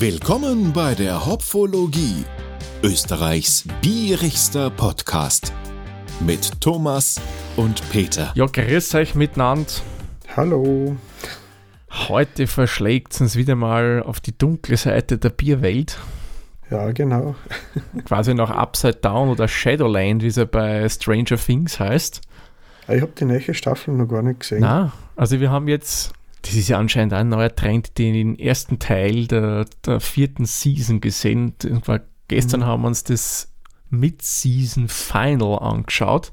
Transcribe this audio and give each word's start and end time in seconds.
Willkommen 0.00 0.72
bei 0.72 0.94
der 0.94 1.26
Hopfologie, 1.26 2.24
Österreichs 2.84 3.64
bierigster 3.82 4.70
Podcast 4.70 5.52
mit 6.20 6.60
Thomas 6.60 7.20
und 7.56 7.82
Peter. 7.90 8.30
Ja, 8.36 8.46
grüß 8.46 8.94
euch 8.94 9.16
miteinander. 9.16 9.72
Hallo. 10.36 10.96
Heute 11.90 12.46
verschlägt 12.46 13.12
es 13.12 13.20
uns 13.22 13.34
wieder 13.34 13.56
mal 13.56 14.04
auf 14.04 14.20
die 14.20 14.38
dunkle 14.38 14.76
Seite 14.76 15.18
der 15.18 15.30
Bierwelt. 15.30 15.98
Ja, 16.70 16.92
genau. 16.92 17.34
Quasi 18.04 18.34
nach 18.34 18.50
Upside 18.50 19.00
Down 19.02 19.30
oder 19.30 19.48
Shadowland, 19.48 20.22
wie 20.22 20.28
es 20.28 20.36
ja 20.36 20.44
bei 20.44 20.88
Stranger 20.88 21.36
Things 21.36 21.80
heißt. 21.80 22.20
Ich 22.86 23.02
habe 23.02 23.12
die 23.18 23.24
neue 23.24 23.52
Staffel 23.52 23.94
noch 23.94 24.06
gar 24.06 24.22
nicht 24.22 24.38
gesehen. 24.38 24.60
Na, 24.60 24.92
also 25.16 25.40
wir 25.40 25.50
haben 25.50 25.66
jetzt, 25.66 26.12
das 26.42 26.54
ist 26.54 26.68
ja 26.68 26.78
anscheinend 26.78 27.12
ein 27.12 27.28
neuer 27.28 27.54
Trend, 27.54 27.98
den 27.98 28.38
ersten 28.38 28.78
Teil 28.78 29.26
der, 29.26 29.66
der 29.84 30.00
vierten 30.00 30.44
Season 30.44 31.00
gesehen. 31.00 31.54
War, 31.84 32.00
gestern 32.28 32.60
mhm. 32.60 32.66
haben 32.66 32.82
wir 32.82 32.88
uns 32.88 33.04
das 33.04 33.52
Mid-Season 33.90 34.88
Final 34.88 35.58
angeschaut. 35.58 36.32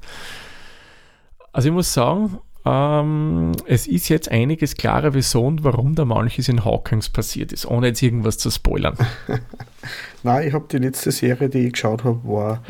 Also 1.52 1.68
ich 1.68 1.74
muss 1.74 1.92
sagen, 1.92 2.38
ähm, 2.66 3.52
es 3.66 3.86
ist 3.86 4.08
jetzt 4.08 4.30
einiges 4.30 4.74
klarer 4.74 5.14
Vision, 5.14 5.62
warum 5.62 5.94
da 5.94 6.04
manches 6.04 6.48
in 6.48 6.64
Hawkins 6.64 7.08
passiert 7.08 7.52
ist, 7.52 7.64
ohne 7.64 7.88
jetzt 7.88 8.02
irgendwas 8.02 8.38
zu 8.38 8.50
spoilern. 8.50 8.96
Nein, 10.22 10.48
ich 10.48 10.54
habe 10.54 10.66
die 10.70 10.78
letzte 10.78 11.12
Serie, 11.12 11.48
die 11.48 11.66
ich 11.66 11.74
geschaut 11.74 12.04
habe, 12.04 12.20
war 12.24 12.62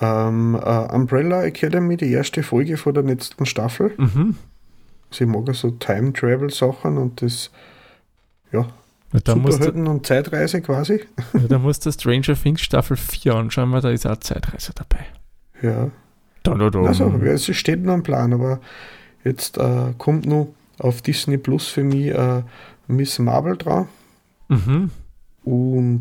ähm, 0.00 0.54
uh, 0.54 0.94
Umbrella 0.94 1.44
Academy, 1.44 1.96
die 1.96 2.10
erste 2.10 2.42
Folge 2.42 2.76
von 2.76 2.94
der 2.94 3.04
letzten 3.04 3.46
Staffel. 3.46 3.92
Mhm. 3.96 4.36
Ich 5.12 5.26
mag 5.26 5.46
ja 5.46 5.54
so 5.54 5.70
Time-Travel-Sachen 5.70 6.98
und 6.98 7.22
das, 7.22 7.50
ja, 8.52 8.66
da 9.12 9.32
Superhelden 9.32 9.88
und 9.88 10.06
Zeitreise 10.06 10.60
quasi. 10.60 11.00
Ja, 11.32 11.48
da 11.48 11.58
musst 11.58 11.84
du 11.84 11.92
Stranger 11.92 12.34
Things 12.34 12.60
Staffel 12.60 12.96
4 12.96 13.34
anschauen, 13.34 13.72
weil 13.72 13.80
da 13.80 13.90
ist 13.90 14.06
auch 14.06 14.18
Zeitreise 14.18 14.72
dabei. 14.74 15.04
Ja. 15.62 15.90
Da, 16.42 16.54
da, 16.54 16.70
da. 16.70 16.80
Also, 16.80 17.06
es 17.24 17.44
steht 17.54 17.82
noch 17.82 17.94
ein 17.94 18.02
Plan, 18.02 18.32
aber 18.32 18.60
Jetzt 19.24 19.58
äh, 19.58 19.92
kommt 19.98 20.26
noch 20.26 20.48
auf 20.78 21.02
Disney 21.02 21.36
Plus 21.36 21.68
für 21.68 21.84
mich 21.84 22.08
äh, 22.08 22.42
Miss 22.86 23.18
Marvel 23.18 23.56
dran. 23.56 23.88
Mhm. 24.48 24.90
Und 25.44 26.00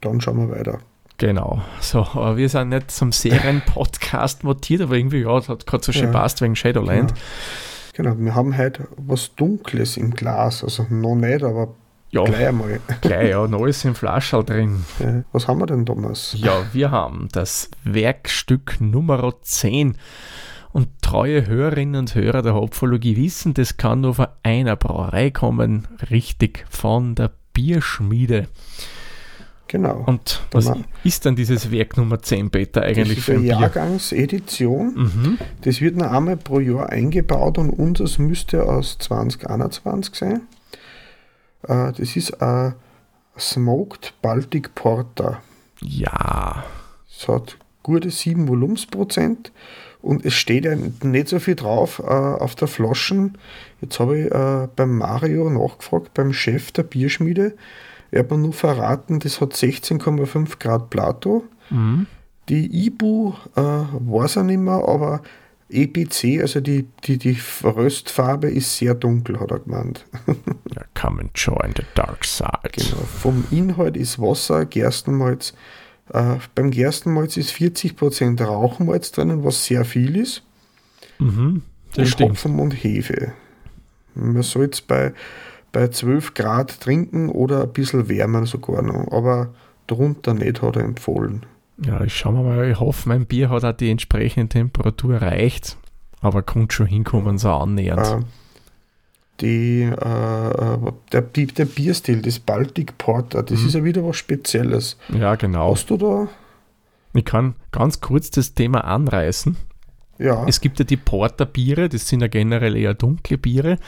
dann 0.00 0.20
schauen 0.20 0.38
wir 0.38 0.56
weiter. 0.56 0.78
Genau. 1.18 1.60
So, 1.80 2.00
aber 2.00 2.36
wir 2.36 2.48
sind 2.48 2.70
nicht 2.70 2.90
zum 2.90 3.12
Serien-Podcast 3.12 4.44
motiert, 4.44 4.80
aber 4.82 4.94
irgendwie, 4.94 5.20
ja, 5.20 5.34
das 5.34 5.48
hat 5.48 5.66
gerade 5.66 5.84
so 5.84 5.92
schön 5.92 6.04
ja. 6.04 6.12
passt 6.12 6.40
wegen 6.40 6.56
Shadowland. 6.56 7.10
Genau. 7.10 7.20
Genau. 8.02 8.18
wir 8.18 8.34
haben 8.34 8.56
heute 8.56 8.88
was 8.96 9.34
Dunkles 9.34 9.96
im 9.96 10.12
Glas. 10.12 10.62
Also 10.64 10.86
noch 10.90 11.14
nicht, 11.14 11.42
aber 11.42 11.74
ja, 12.10 12.24
gleich 12.24 12.48
einmal. 12.48 12.80
Gleich, 13.00 13.30
ja, 13.30 13.46
neues 13.46 13.84
im 13.84 13.94
Flaschall 13.94 14.44
drin. 14.44 14.84
Ja. 14.98 15.22
Was 15.32 15.46
haben 15.46 15.60
wir 15.60 15.66
denn, 15.66 15.86
Thomas? 15.86 16.34
Ja, 16.36 16.64
wir 16.72 16.90
haben 16.90 17.28
das 17.32 17.70
Werkstück 17.84 18.80
Nummer 18.80 19.32
10 19.40 19.96
und 20.72 20.88
treue 21.02 21.46
Hörerinnen 21.46 22.00
und 22.00 22.14
Hörer 22.14 22.42
der 22.42 22.54
Hopfologie 22.54 23.16
wissen, 23.16 23.54
das 23.54 23.76
kann 23.76 24.02
nur 24.02 24.14
von 24.14 24.28
einer 24.42 24.76
Brauerei 24.76 25.30
kommen, 25.30 25.86
richtig 26.10 26.64
von 26.68 27.14
der 27.14 27.30
Bierschmiede. 27.52 28.48
Genau. 29.70 30.02
Und 30.04 30.42
was 30.50 30.64
man, 30.64 30.84
ist 31.04 31.24
dann 31.24 31.36
dieses 31.36 31.70
Werk 31.70 31.96
Nummer 31.96 32.20
10, 32.20 32.50
Peter, 32.50 32.82
eigentlich 32.82 33.18
das 33.18 33.24
für 33.24 33.34
eine 33.34 33.46
Jahrgangsedition. 33.46 34.94
Mhm. 34.96 35.38
Das 35.60 35.80
wird 35.80 35.94
noch 35.94 36.10
einmal 36.10 36.36
pro 36.36 36.58
Jahr 36.58 36.88
eingebaut 36.90 37.56
und 37.56 37.70
unseres 37.70 38.18
müsste 38.18 38.64
aus 38.64 38.98
2021 38.98 40.16
sein. 40.16 40.40
Äh, 41.68 41.92
das 41.92 42.16
ist 42.16 42.42
ein 42.42 42.74
Smoked 43.38 44.14
Baltic 44.22 44.74
Porter. 44.74 45.40
Ja. 45.80 46.64
Es 47.08 47.28
hat 47.28 47.56
gute 47.84 48.10
7 48.10 48.48
Volumensprozent 48.48 49.52
und 50.02 50.24
es 50.24 50.34
steht 50.34 50.64
ja 50.64 50.74
nicht 50.74 51.28
so 51.28 51.38
viel 51.38 51.54
drauf 51.54 52.00
äh, 52.00 52.10
auf 52.10 52.56
der 52.56 52.66
Flaschen. 52.66 53.38
Jetzt 53.80 54.00
habe 54.00 54.18
ich 54.18 54.32
äh, 54.32 54.66
beim 54.74 54.98
Mario 54.98 55.48
nachgefragt, 55.48 56.12
beim 56.12 56.32
Chef 56.32 56.72
der 56.72 56.82
Bierschmiede. 56.82 57.54
Er 58.10 58.20
hat 58.20 58.30
mir 58.30 58.38
nur 58.38 58.52
verraten, 58.52 59.20
das 59.20 59.40
hat 59.40 59.54
16,5 59.54 60.58
Grad 60.58 60.90
Plato. 60.90 61.44
Mhm. 61.70 62.06
Die 62.48 62.86
Ibu 62.86 63.34
äh, 63.54 63.60
weiß 63.60 64.36
er 64.36 64.42
nicht 64.42 64.58
mehr, 64.58 64.82
aber 64.88 65.22
EPC, 65.68 66.40
also 66.40 66.60
die, 66.60 66.88
die, 67.04 67.16
die 67.16 67.38
Röstfarbe 67.62 68.50
ist 68.50 68.76
sehr 68.76 68.94
dunkel, 68.94 69.38
hat 69.38 69.52
er 69.52 69.60
gemeint. 69.60 70.04
ja, 70.26 70.82
come 71.00 71.20
and 71.20 71.30
join 71.34 71.72
the 71.76 71.84
dark 71.94 72.24
side. 72.24 72.70
Genau. 72.72 73.02
Vom 73.20 73.44
Inhalt 73.50 73.96
ist 73.96 74.18
Wasser, 74.18 74.64
Gerstenmalz, 74.66 75.54
äh, 76.12 76.36
beim 76.54 76.70
Gerstenmalz 76.70 77.36
ist 77.36 77.52
40% 77.52 78.42
Rauchmalz 78.42 79.12
drinnen, 79.12 79.44
was 79.44 79.64
sehr 79.64 79.84
viel 79.84 80.16
ist. 80.16 80.42
Mhm, 81.18 81.62
und. 81.96 82.30
Hopfen 82.30 82.58
und 82.58 82.72
Hefe. 82.72 83.32
Man 84.14 84.42
soll 84.42 84.70
es 84.72 84.80
bei, 84.80 85.12
bei 85.72 85.88
12 85.88 86.34
Grad 86.34 86.80
trinken 86.80 87.28
oder 87.28 87.62
ein 87.62 87.72
bisschen 87.72 88.08
wärmer 88.08 88.46
sogar 88.46 88.82
noch, 88.82 89.10
aber 89.12 89.50
drunter 89.86 90.34
nicht, 90.34 90.62
hat 90.62 90.76
er 90.76 90.84
empfohlen. 90.84 91.46
Ja, 91.84 92.02
ich 92.02 92.14
schau 92.14 92.32
mal, 92.32 92.70
ich 92.70 92.78
hoffe, 92.78 93.08
mein 93.08 93.26
Bier 93.26 93.48
hat 93.50 93.64
auch 93.64 93.72
die 93.72 93.90
entsprechende 93.90 94.48
Temperatur 94.48 95.14
erreicht, 95.14 95.78
aber 96.20 96.42
kommt 96.42 96.72
schon 96.72 96.86
hinkommen, 96.86 97.38
so 97.38 97.50
annähernd. 97.50 98.06
Äh, 98.06 98.24
die, 99.40 99.82
äh, 99.84 100.92
der, 101.12 101.22
der 101.22 101.64
Bierstil, 101.64 102.20
das 102.20 102.38
Baltic 102.38 102.98
Porter, 102.98 103.42
das 103.42 103.60
mhm. 103.60 103.66
ist 103.66 103.74
ja 103.74 103.84
wieder 103.84 104.06
was 104.06 104.16
Spezielles. 104.16 104.98
Ja, 105.08 105.34
genau. 105.36 105.72
Hast 105.72 105.88
du 105.88 105.96
da? 105.96 106.28
Ich 107.14 107.24
kann 107.24 107.54
ganz 107.72 108.00
kurz 108.00 108.30
das 108.30 108.54
Thema 108.54 108.84
anreißen. 108.84 109.56
Ja. 110.18 110.44
Es 110.46 110.60
gibt 110.60 110.78
ja 110.78 110.84
die 110.84 110.98
Porter-Biere, 110.98 111.88
das 111.88 112.06
sind 112.06 112.20
ja 112.20 112.28
generell 112.28 112.76
eher 112.76 112.92
dunkle 112.92 113.38
Biere 113.38 113.78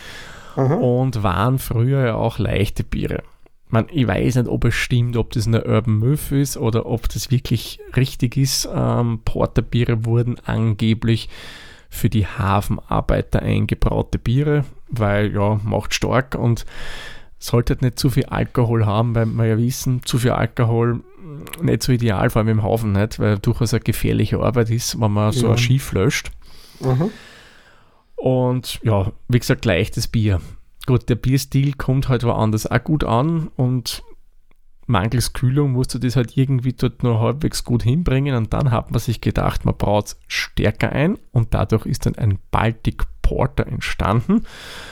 Aha. 0.56 0.74
und 0.74 1.22
waren 1.22 1.58
früher 1.58 2.06
ja 2.06 2.14
auch 2.14 2.38
leichte 2.38 2.84
Biere. 2.84 3.22
Man, 3.68 3.86
ich 3.90 4.06
weiß 4.06 4.36
nicht, 4.36 4.48
ob 4.48 4.66
es 4.66 4.74
stimmt, 4.74 5.16
ob 5.16 5.32
das 5.32 5.46
eine 5.46 5.64
Urban 5.64 5.98
Myth 5.98 6.30
ist 6.30 6.58
oder 6.58 6.84
ob 6.84 7.08
das 7.08 7.30
wirklich 7.30 7.80
richtig 7.96 8.36
ist. 8.36 8.68
Ähm, 8.74 9.20
Porterbiere 9.24 10.04
wurden 10.04 10.36
angeblich 10.44 11.30
für 11.88 12.10
die 12.10 12.26
Hafenarbeiter 12.26 13.40
eingebraute 13.40 14.18
Biere, 14.18 14.64
weil 14.88 15.32
ja, 15.32 15.58
macht 15.64 15.94
stark 15.94 16.34
und 16.34 16.66
sollte 17.38 17.76
nicht 17.80 17.98
zu 17.98 18.10
viel 18.10 18.26
Alkohol 18.26 18.86
haben, 18.86 19.14
weil 19.14 19.26
wir 19.26 19.46
ja 19.46 19.58
wissen, 19.58 20.02
zu 20.04 20.18
viel 20.18 20.30
Alkohol 20.30 21.00
nicht 21.60 21.82
so 21.82 21.92
ideal, 21.92 22.30
vor 22.30 22.40
allem 22.40 22.48
im 22.48 22.62
Hafen 22.62 22.92
nicht, 22.92 23.18
weil 23.18 23.38
durchaus 23.38 23.74
eine 23.74 23.82
gefährliche 23.82 24.38
Arbeit 24.38 24.70
ist, 24.70 25.00
wenn 25.00 25.12
man 25.12 25.32
so 25.32 25.46
ja. 25.46 25.52
ein 25.52 25.58
Schiff 25.58 25.92
löscht. 25.92 26.30
Mhm. 26.80 27.10
Und 28.16 28.80
ja, 28.82 29.12
wie 29.28 29.38
gesagt, 29.38 29.64
leichtes 29.64 30.08
Bier. 30.08 30.40
Gut, 30.86 31.08
der 31.08 31.14
Bierstil 31.14 31.74
kommt 31.74 32.08
halt 32.08 32.24
woanders 32.24 32.66
auch 32.66 32.82
gut 32.82 33.04
an 33.04 33.48
und 33.56 34.02
mangels 34.86 35.32
Kühlung 35.32 35.72
musst 35.72 35.94
du 35.94 35.98
das 35.98 36.16
halt 36.16 36.36
irgendwie 36.36 36.72
dort 36.72 37.02
nur 37.02 37.20
halbwegs 37.20 37.64
gut 37.64 37.82
hinbringen 37.84 38.34
und 38.34 38.52
dann 38.52 38.70
hat 38.70 38.90
man 38.90 39.00
sich 39.00 39.20
gedacht, 39.20 39.64
man 39.64 39.76
braucht 39.76 40.16
stärker 40.26 40.90
ein 40.90 41.18
und 41.30 41.54
dadurch 41.54 41.86
ist 41.86 42.06
dann 42.06 42.16
ein 42.16 42.38
Baltic 42.50 43.04
Porter 43.22 43.66
entstanden. 43.66 44.44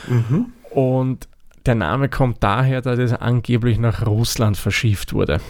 Mhm. 0.08 0.46
Und 0.70 1.28
der 1.66 1.74
Name 1.74 2.08
kommt 2.08 2.42
daher, 2.42 2.80
dass 2.80 2.98
es 2.98 3.12
angeblich 3.12 3.78
nach 3.78 4.06
Russland 4.06 4.56
verschifft 4.56 5.12
wurde. 5.12 5.40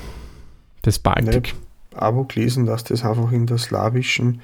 Das 0.83 0.99
Baltik. 0.99 1.55
Ich 1.93 1.97
habe 1.97 2.25
gelesen, 2.25 2.67
dass 2.67 2.85
das 2.85 3.05
einfach 3.05 3.31
in 3.33 3.47
der 3.47 3.59
slawischen, 3.59 4.41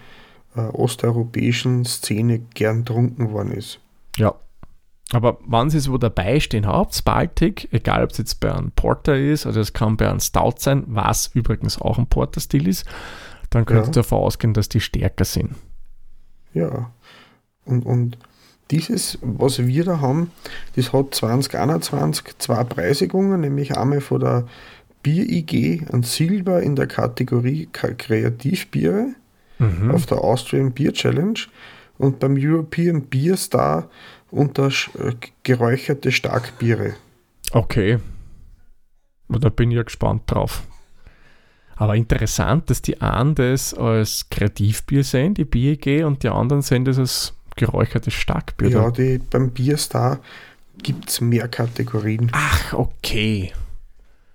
äh, 0.57 0.61
osteuropäischen 0.61 1.85
Szene 1.85 2.41
gern 2.55 2.85
trunken 2.85 3.33
worden 3.33 3.53
ist. 3.53 3.81
Ja, 4.17 4.35
aber 5.13 5.39
wenn 5.47 5.71
Sie 5.71 5.79
es 5.79 5.91
wo 5.91 5.99
dabei 5.99 6.41
stehen 6.41 6.67
habt, 6.67 7.05
Baltic, 7.05 7.69
egal 7.73 8.03
ob 8.03 8.11
es 8.11 8.19
jetzt 8.19 8.41
bei 8.41 8.53
einem 8.53 8.73
Porter 8.73 9.17
ist 9.17 9.47
oder 9.47 9.61
es 9.61 9.73
kann 9.73 9.97
bei 9.97 10.09
einem 10.09 10.21
Stout 10.21 10.55
sein, 10.59 10.83
was 10.87 11.29
übrigens 11.35 11.81
auch 11.81 11.99
ein 11.99 12.09
Porter-Stil 12.09 12.67
ist, 12.67 12.85
dann 13.51 13.65
könnt 13.65 13.87
ihr 13.87 13.93
davon 13.93 14.19
ausgehen, 14.19 14.53
dass 14.53 14.69
die 14.69 14.81
stärker 14.81 15.25
sind. 15.25 15.55
Ja, 16.55 16.91
und, 17.65 17.87
und 17.87 18.19
dieses, 18.73 19.19
was 19.23 19.65
wir 19.65 19.85
da 19.85 20.01
haben, 20.01 20.33
das 20.75 20.93
hat 20.93 21.15
2021 21.15 22.39
zwei 22.39 22.65
Preisigungen, 22.65 23.41
nämlich 23.41 23.77
einmal 23.77 24.01
von 24.01 24.21
der 24.21 24.47
Bier 25.05 25.29
IG 25.29 25.87
ein 25.93 26.03
Silber 26.03 26.63
in 26.63 26.75
der 26.75 26.89
Kategorie 26.89 27.69
Kreativbiere 27.71 29.15
mhm. 29.59 29.91
auf 29.91 30.07
der 30.07 30.19
Austrian 30.19 30.73
Beer 30.73 30.93
Challenge 30.93 31.41
und 31.99 32.19
beim 32.19 32.37
European 32.39 33.03
Beer 33.03 33.37
Star 33.37 33.89
unter 34.31 34.69
äh, 34.69 35.13
geräucherte 35.43 36.13
Starkbiere. 36.13 36.95
Okay. 37.53 37.99
Da 39.29 39.49
bin 39.49 39.71
ich 39.71 39.77
ja 39.77 39.83
gespannt 39.83 40.23
drauf. 40.27 40.63
Aber 41.77 41.95
interessant, 41.95 42.71
dass 42.71 42.81
die 42.81 43.01
einen 43.01 43.35
das 43.35 43.75
als 43.75 44.29
Kreativbier 44.31 45.05
sehen, 45.05 45.35
die 45.35 45.45
BEG, 45.45 46.05
und 46.05 46.23
die 46.23 46.29
anderen 46.29 46.63
sehen 46.63 46.85
das 46.85 46.99
als 46.99 47.35
geräuchertes 47.55 48.15
Starkbier. 48.15 48.71
Ja, 48.71 48.91
die, 48.91 49.19
beim 49.19 49.51
Bierstar 49.51 50.21
gibt 50.83 51.11
es 51.11 51.21
mehr 51.21 51.49
Kategorien. 51.49 52.31
Ach, 52.33 52.73
okay. 52.73 53.53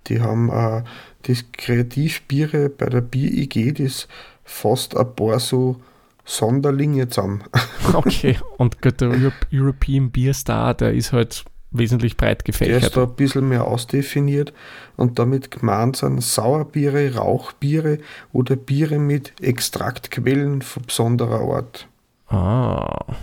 Die 0.06 0.20
haben 0.20 0.50
äh, 0.50 0.82
das 1.22 1.44
Kreativbiere 1.52 2.68
bei 2.68 2.86
der 2.86 3.00
Bier-IG, 3.00 3.72
das 3.72 4.08
fast 4.44 4.96
ein 4.96 5.14
paar 5.14 5.40
so 5.40 5.76
Sonderlinge 6.24 7.08
zusammen. 7.08 7.44
Okay, 7.94 8.38
und 8.58 8.76
der 8.84 9.32
European 9.52 10.12
Beer 10.12 10.32
Star, 10.34 10.72
der 10.72 10.94
ist 10.94 11.12
halt 11.12 11.44
wesentlich 11.72 12.16
breit 12.16 12.44
gefächert. 12.44 12.80
Der 12.80 12.88
ist 12.88 12.96
da 12.96 13.02
ein 13.02 13.14
bisschen 13.14 13.48
mehr 13.48 13.66
ausdefiniert 13.66 14.52
und 14.96 15.18
damit 15.18 15.50
gemeint 15.50 15.96
sind 15.96 16.22
Sauerbiere, 16.22 17.16
Rauchbiere 17.16 17.98
oder 18.32 18.56
Biere 18.56 18.98
mit 18.98 19.32
Extraktquellen 19.40 20.62
von 20.62 20.84
besonderer 20.84 21.40
Art. 21.40 21.88
Ah. 22.28 23.16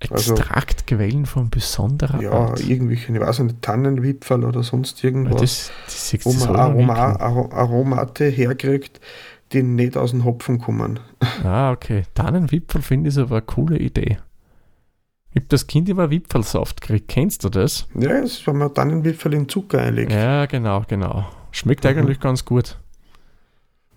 Extraktquellen 0.00 1.20
also, 1.20 1.32
von 1.32 1.50
besonderer 1.50 2.22
ja, 2.22 2.30
Art. 2.30 2.60
Ja, 2.60 2.68
irgendwelche, 2.68 3.12
ich 3.12 3.20
weiß 3.20 3.40
nicht, 3.40 3.62
Tannenwipfel 3.62 4.44
oder 4.44 4.62
sonst 4.62 5.02
irgendwas. 5.02 5.70
Das, 5.86 6.12
das 6.12 6.24
wo 6.24 6.32
man 6.32 6.56
Aroma, 6.56 7.16
Aromate 7.16 8.26
herkriegt, 8.26 9.00
die 9.52 9.62
nicht 9.62 9.96
aus 9.96 10.10
dem 10.10 10.24
Hopfen 10.24 10.58
kommen. 10.58 11.00
Ah, 11.44 11.72
okay. 11.72 12.02
Tannenwipfel 12.14 12.82
finde 12.82 13.10
ich 13.10 13.18
aber 13.18 13.36
eine 13.36 13.42
coole 13.42 13.78
Idee. 13.78 14.18
Ich 15.30 15.36
habe 15.36 15.46
das 15.48 15.66
Kind 15.66 15.88
immer 15.88 16.10
Wipfelsaft 16.10 16.80
gekriegt. 16.80 17.08
Kennst 17.08 17.44
du 17.44 17.48
das? 17.48 17.86
Ja, 17.94 18.20
das 18.20 18.46
wenn 18.46 18.58
man 18.58 18.74
Tannenwipfel 18.74 19.34
in 19.34 19.48
Zucker 19.48 19.80
einlegt. 19.80 20.12
Ja, 20.12 20.46
genau, 20.46 20.84
genau. 20.88 21.26
Schmeckt 21.52 21.84
mhm. 21.84 21.90
eigentlich 21.90 22.20
ganz 22.20 22.44
gut. 22.44 22.78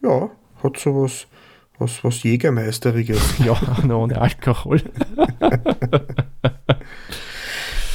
Ja, 0.02 0.30
hat 0.64 0.78
sowas 0.78 1.28
was, 1.82 2.04
was 2.04 2.24
Jägermeisteriges. 2.24 3.40
ja, 3.46 3.60
noch 3.84 3.98
ohne 3.98 4.22
Alkohol. 4.22 4.82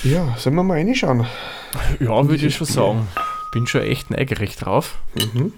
ja, 0.03 0.35
sollen 0.37 0.57
wir 0.57 0.63
mal 0.65 0.75
reinschauen? 0.75 1.25
Ja, 2.01 2.29
würde 2.29 2.47
ich 2.47 2.57
schon 2.57 2.67
sagen. 2.67 3.09
Bin 3.53 3.67
schon 3.67 3.83
echt 3.83 4.11
neugierig 4.11 4.57
drauf. 4.57 4.99
Mhm. 5.15 5.53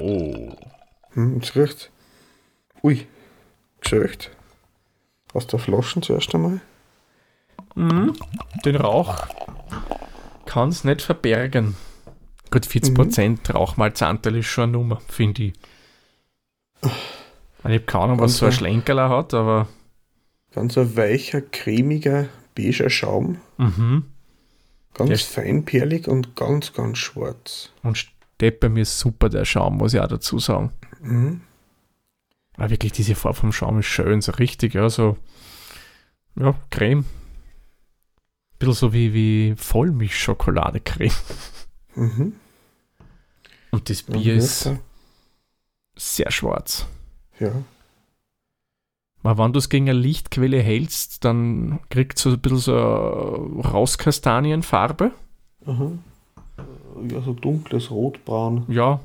Oh. 0.00 0.56
Hm, 1.12 1.40
riecht. 1.54 1.90
Ui, 2.82 3.06
geschöcht. 3.80 4.30
Aus 5.32 5.46
der 5.46 5.58
Flasche 5.58 6.00
zuerst 6.00 6.34
einmal. 6.34 6.60
Mhm. 7.74 8.14
Den 8.64 8.76
Rauch 8.76 9.26
kann 10.46 10.70
es 10.70 10.84
nicht 10.84 11.02
verbergen. 11.02 11.76
Gut, 12.50 12.66
40% 12.66 13.28
mhm. 13.28 13.38
Rauchmalzanteil 13.54 14.36
ist 14.36 14.46
schon 14.46 14.64
eine 14.64 14.72
Nummer, 14.72 15.00
finde 15.08 15.44
ich. 15.44 15.52
Ich 16.82 17.64
habe 17.64 17.80
keine 17.80 18.04
Ahnung, 18.04 18.20
was 18.20 18.38
so 18.38 18.46
ein 18.46 18.52
Schlenkerler 18.52 19.08
hat, 19.08 19.34
aber. 19.34 19.68
Ganz 20.52 20.76
ein 20.78 20.96
weicher, 20.96 21.42
cremiger, 21.42 22.28
beiger 22.56 22.90
Schaum. 22.90 23.38
Mhm. 23.58 24.06
Ganz 24.94 25.22
feinperlig 25.22 26.08
und 26.08 26.34
ganz, 26.34 26.72
ganz 26.72 26.98
schwarz. 26.98 27.70
Und 27.82 28.08
steht 28.40 28.60
bei 28.60 28.68
mir 28.68 28.84
super, 28.84 29.28
der 29.28 29.44
Schaum, 29.44 29.76
muss 29.76 29.94
ich 29.94 30.00
auch 30.00 30.08
dazu 30.08 30.38
sagen. 30.38 30.72
Mhm. 31.00 31.42
Aber 32.56 32.70
wirklich, 32.70 32.92
diese 32.92 33.14
Farbe 33.14 33.38
vom 33.38 33.52
Schaum 33.52 33.78
ist 33.78 33.86
schön, 33.86 34.20
so 34.20 34.32
richtig, 34.32 34.74
ja, 34.74 34.88
so. 34.88 35.16
Ja, 36.36 36.54
Creme 36.70 37.04
bisschen 38.60 38.74
so 38.74 38.92
wie, 38.92 39.12
wie 39.12 39.54
Vollmilchschokoladecreme. 39.56 41.10
Mhm. 41.96 42.34
Und 43.72 43.90
das 43.90 44.02
Bier 44.02 44.36
ist 44.36 44.70
sehr 45.96 46.30
schwarz. 46.30 46.86
Ja. 47.40 47.50
Aber 49.22 49.44
wenn 49.44 49.52
du 49.52 49.58
es 49.58 49.68
gegen 49.68 49.88
eine 49.88 49.98
Lichtquelle 49.98 50.60
hältst, 50.60 51.24
dann 51.24 51.80
kriegt 51.88 52.18
es 52.18 52.22
so 52.22 52.30
ein 52.30 52.40
bisschen 52.40 52.58
so 52.58 52.74
Rauskastanienfarbe. 52.74 55.10
Aha. 55.66 55.92
Ja, 57.10 57.20
so 57.22 57.32
dunkles 57.32 57.90
Rotbraun. 57.90 58.64
Ja, 58.68 59.00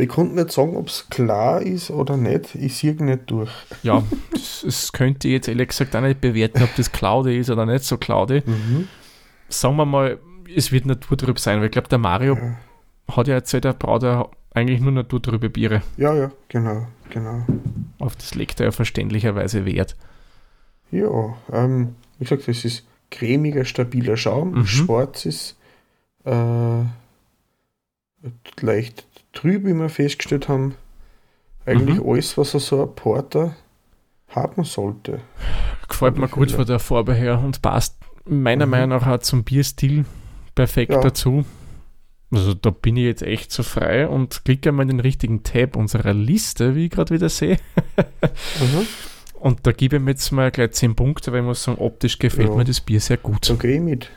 wir 0.00 0.08
konnten 0.08 0.36
nicht 0.36 0.50
sagen, 0.50 0.76
ob 0.76 0.88
es 0.88 1.08
klar 1.10 1.60
ist 1.60 1.90
oder 1.90 2.16
nicht. 2.16 2.54
Ich 2.54 2.78
sehe 2.78 2.94
nicht 3.04 3.30
durch. 3.30 3.50
Ja, 3.82 4.02
es 4.32 4.92
könnte 4.94 5.28
jetzt 5.28 5.46
ehrlich 5.46 5.68
gesagt 5.68 5.94
auch 5.94 6.00
nicht 6.00 6.22
bewerten, 6.22 6.62
ob 6.62 6.74
das 6.76 6.90
Cloudy 6.90 7.38
ist 7.38 7.50
oder 7.50 7.66
nicht 7.66 7.84
so 7.84 7.98
Cloudy. 7.98 8.42
Mhm. 8.46 8.88
Sagen 9.50 9.76
wir 9.76 9.84
mal, 9.84 10.18
es 10.56 10.72
wird 10.72 10.86
Naturtrüb 10.86 11.38
sein, 11.38 11.58
weil 11.58 11.66
ich 11.66 11.72
glaube, 11.72 11.88
der 11.88 11.98
Mario 11.98 12.34
ja. 12.34 12.56
hat 13.14 13.28
ja 13.28 13.34
erzählt, 13.34 13.66
er 13.66 13.74
braucht 13.74 14.04
ja 14.04 14.26
eigentlich 14.54 14.80
nur 14.80 14.92
Naturtrübe 14.92 15.50
Biere. 15.50 15.82
Ja, 15.98 16.14
ja, 16.14 16.30
genau, 16.48 16.86
genau. 17.10 17.44
Auf 17.98 18.16
das 18.16 18.34
legt 18.34 18.58
er 18.60 18.66
ja 18.66 18.72
verständlicherweise 18.72 19.66
Wert. 19.66 19.96
Ja, 20.90 21.36
ähm, 21.52 21.94
wie 22.18 22.24
gesagt, 22.24 22.48
es 22.48 22.64
ist 22.64 22.86
cremiger, 23.10 23.66
stabiler 23.66 24.16
Schaum, 24.16 24.52
mhm. 24.52 24.66
schwarz 24.66 25.26
ist 25.26 25.56
äh, 26.24 26.84
leicht 28.60 29.06
trüb, 29.32 29.64
wie 29.64 29.74
wir 29.74 29.88
festgestellt 29.88 30.48
haben. 30.48 30.74
Eigentlich 31.66 31.98
mhm. 32.00 32.08
alles, 32.08 32.36
was 32.38 32.52
so 32.52 32.82
ein 32.82 32.94
Porter 32.94 33.54
haben 34.28 34.64
sollte. 34.64 35.20
Gefällt 35.88 36.18
mir 36.18 36.28
gut 36.28 36.52
von 36.52 36.66
der 36.66 36.78
Farbe 36.78 37.14
her 37.14 37.38
und 37.40 37.62
passt 37.62 37.96
meiner 38.24 38.66
mhm. 38.66 38.70
Meinung 38.70 38.88
nach 38.90 39.06
auch 39.06 39.18
zum 39.18 39.44
Bierstil 39.44 40.04
perfekt 40.54 40.92
ja. 40.92 41.00
dazu. 41.00 41.44
Also 42.32 42.54
da 42.54 42.70
bin 42.70 42.96
ich 42.96 43.04
jetzt 43.04 43.22
echt 43.22 43.50
so 43.50 43.64
frei 43.64 44.06
und 44.06 44.44
klicke 44.44 44.68
einmal 44.68 44.84
in 44.84 44.96
den 44.96 45.00
richtigen 45.00 45.42
Tab 45.42 45.74
unserer 45.74 46.14
Liste, 46.14 46.76
wie 46.76 46.84
ich 46.86 46.90
gerade 46.90 47.12
wieder 47.12 47.28
sehe. 47.28 47.58
mhm. 47.96 48.86
Und 49.34 49.66
da 49.66 49.72
gebe 49.72 49.96
ich 49.96 50.02
mir 50.02 50.12
jetzt 50.12 50.30
mal 50.30 50.50
gleich 50.50 50.72
10 50.72 50.94
Punkte, 50.94 51.32
weil 51.32 51.40
ich 51.40 51.46
muss 51.46 51.64
sagen, 51.64 51.78
optisch 51.80 52.18
gefällt 52.18 52.50
ja. 52.50 52.54
mir 52.54 52.64
das 52.64 52.80
Bier 52.80 53.00
sehr 53.00 53.16
gut. 53.16 53.46
So 53.46 53.56
gehe 53.56 53.76
ich 53.76 53.80
mit. 53.80 54.10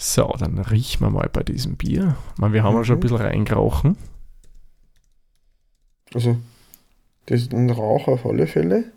So, 0.00 0.32
dann 0.38 0.58
riechen 0.58 1.00
wir 1.00 1.10
mal 1.10 1.28
bei 1.28 1.42
diesem 1.42 1.76
Bier. 1.76 2.16
meine, 2.36 2.54
wir 2.54 2.62
haben 2.62 2.74
mhm. 2.74 2.80
ja 2.80 2.84
schon 2.84 2.96
ein 2.96 2.98
mhm. 2.98 3.02
bisschen 3.02 3.16
reingerochen. 3.16 3.96
Also, 6.14 6.38
das 7.26 7.42
ist 7.42 7.52
ein 7.52 7.68
Rauch 7.68 8.08
auf 8.08 8.24
alle 8.24 8.46
Fälle. 8.46 8.92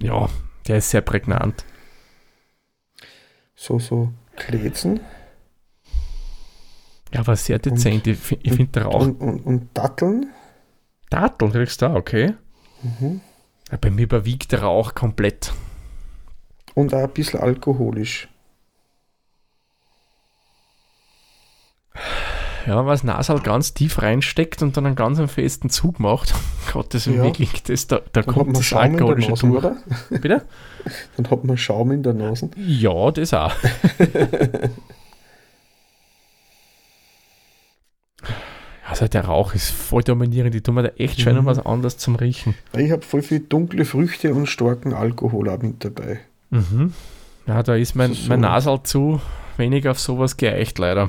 Ja, 0.00 0.28
der 0.66 0.78
ist 0.78 0.90
sehr 0.90 1.02
prägnant. 1.02 1.64
So, 3.54 3.78
so 3.78 4.12
Kletzen. 4.34 5.00
Ja, 7.12 7.20
aber 7.20 7.36
sehr 7.36 7.58
dezent. 7.58 8.06
Und, 8.06 8.12
ich, 8.12 8.32
ich 8.42 8.52
finde 8.52 8.72
der 8.72 8.84
Rauch. 8.84 9.02
Und, 9.02 9.20
und, 9.20 9.40
und, 9.40 9.68
Datteln. 9.74 10.32
Datteln 11.10 11.52
kriegst 11.52 11.82
du 11.82 11.86
da, 11.86 11.94
okay. 11.94 12.34
Mhm. 12.82 13.20
Ja, 13.70 13.76
bei 13.76 13.90
mir 13.90 14.04
überwiegt 14.04 14.52
der 14.52 14.62
Rauch 14.62 14.94
komplett. 14.94 15.52
Und 16.74 16.94
auch 16.94 17.04
ein 17.04 17.10
bisschen 17.10 17.40
alkoholisch. 17.40 18.31
Ja, 22.66 22.86
was 22.86 23.04
Nasal 23.04 23.40
ganz 23.40 23.74
tief 23.74 24.00
reinsteckt 24.00 24.62
und 24.62 24.76
dann 24.76 24.86
einen 24.86 24.96
ganz 24.96 25.20
festen 25.32 25.70
Zug 25.70 26.00
macht. 26.00 26.34
Gottes 26.72 27.06
Willen, 27.06 27.18
ja. 27.18 27.24
wirklich, 27.24 27.62
das, 27.62 27.86
da, 27.86 28.00
da 28.12 28.22
kommt 28.22 28.56
das 28.56 28.72
Alkoholische 28.72 29.30
Nase, 29.30 29.46
durch. 29.46 29.64
Oder? 29.64 29.76
Bitte? 30.10 30.42
Dann 31.16 31.30
hat 31.30 31.44
man 31.44 31.56
Schaum 31.56 31.92
in 31.92 32.02
der 32.02 32.14
Nase. 32.14 32.50
Ja, 32.56 33.10
das 33.10 33.34
auch. 33.34 33.52
Also 38.92 39.08
der 39.08 39.24
Rauch 39.24 39.54
ist 39.54 39.70
voll 39.70 40.02
dominierend. 40.02 40.52
Die 40.54 40.60
tun 40.60 40.74
mir 40.74 40.82
da 40.82 40.90
echt 40.98 41.18
schön 41.18 41.34
mhm. 41.34 41.46
was 41.46 41.64
anderes 41.64 41.96
zum 41.96 42.14
Riechen. 42.14 42.54
Ich 42.76 42.90
habe 42.90 43.00
voll 43.00 43.22
viel 43.22 43.40
dunkle 43.40 43.86
Früchte 43.86 44.34
und 44.34 44.46
starken 44.46 44.92
Alkohol 44.92 45.48
auch 45.48 45.62
mit 45.62 45.82
dabei. 45.82 46.20
Mhm. 46.50 46.92
Ja, 47.46 47.62
da 47.62 47.74
ist 47.74 47.94
mein, 47.94 48.12
so. 48.12 48.28
mein 48.28 48.40
Nasal 48.40 48.82
zu 48.82 49.18
wenig 49.56 49.88
auf 49.88 49.98
sowas 49.98 50.36
geeicht, 50.36 50.78
leider. 50.78 51.08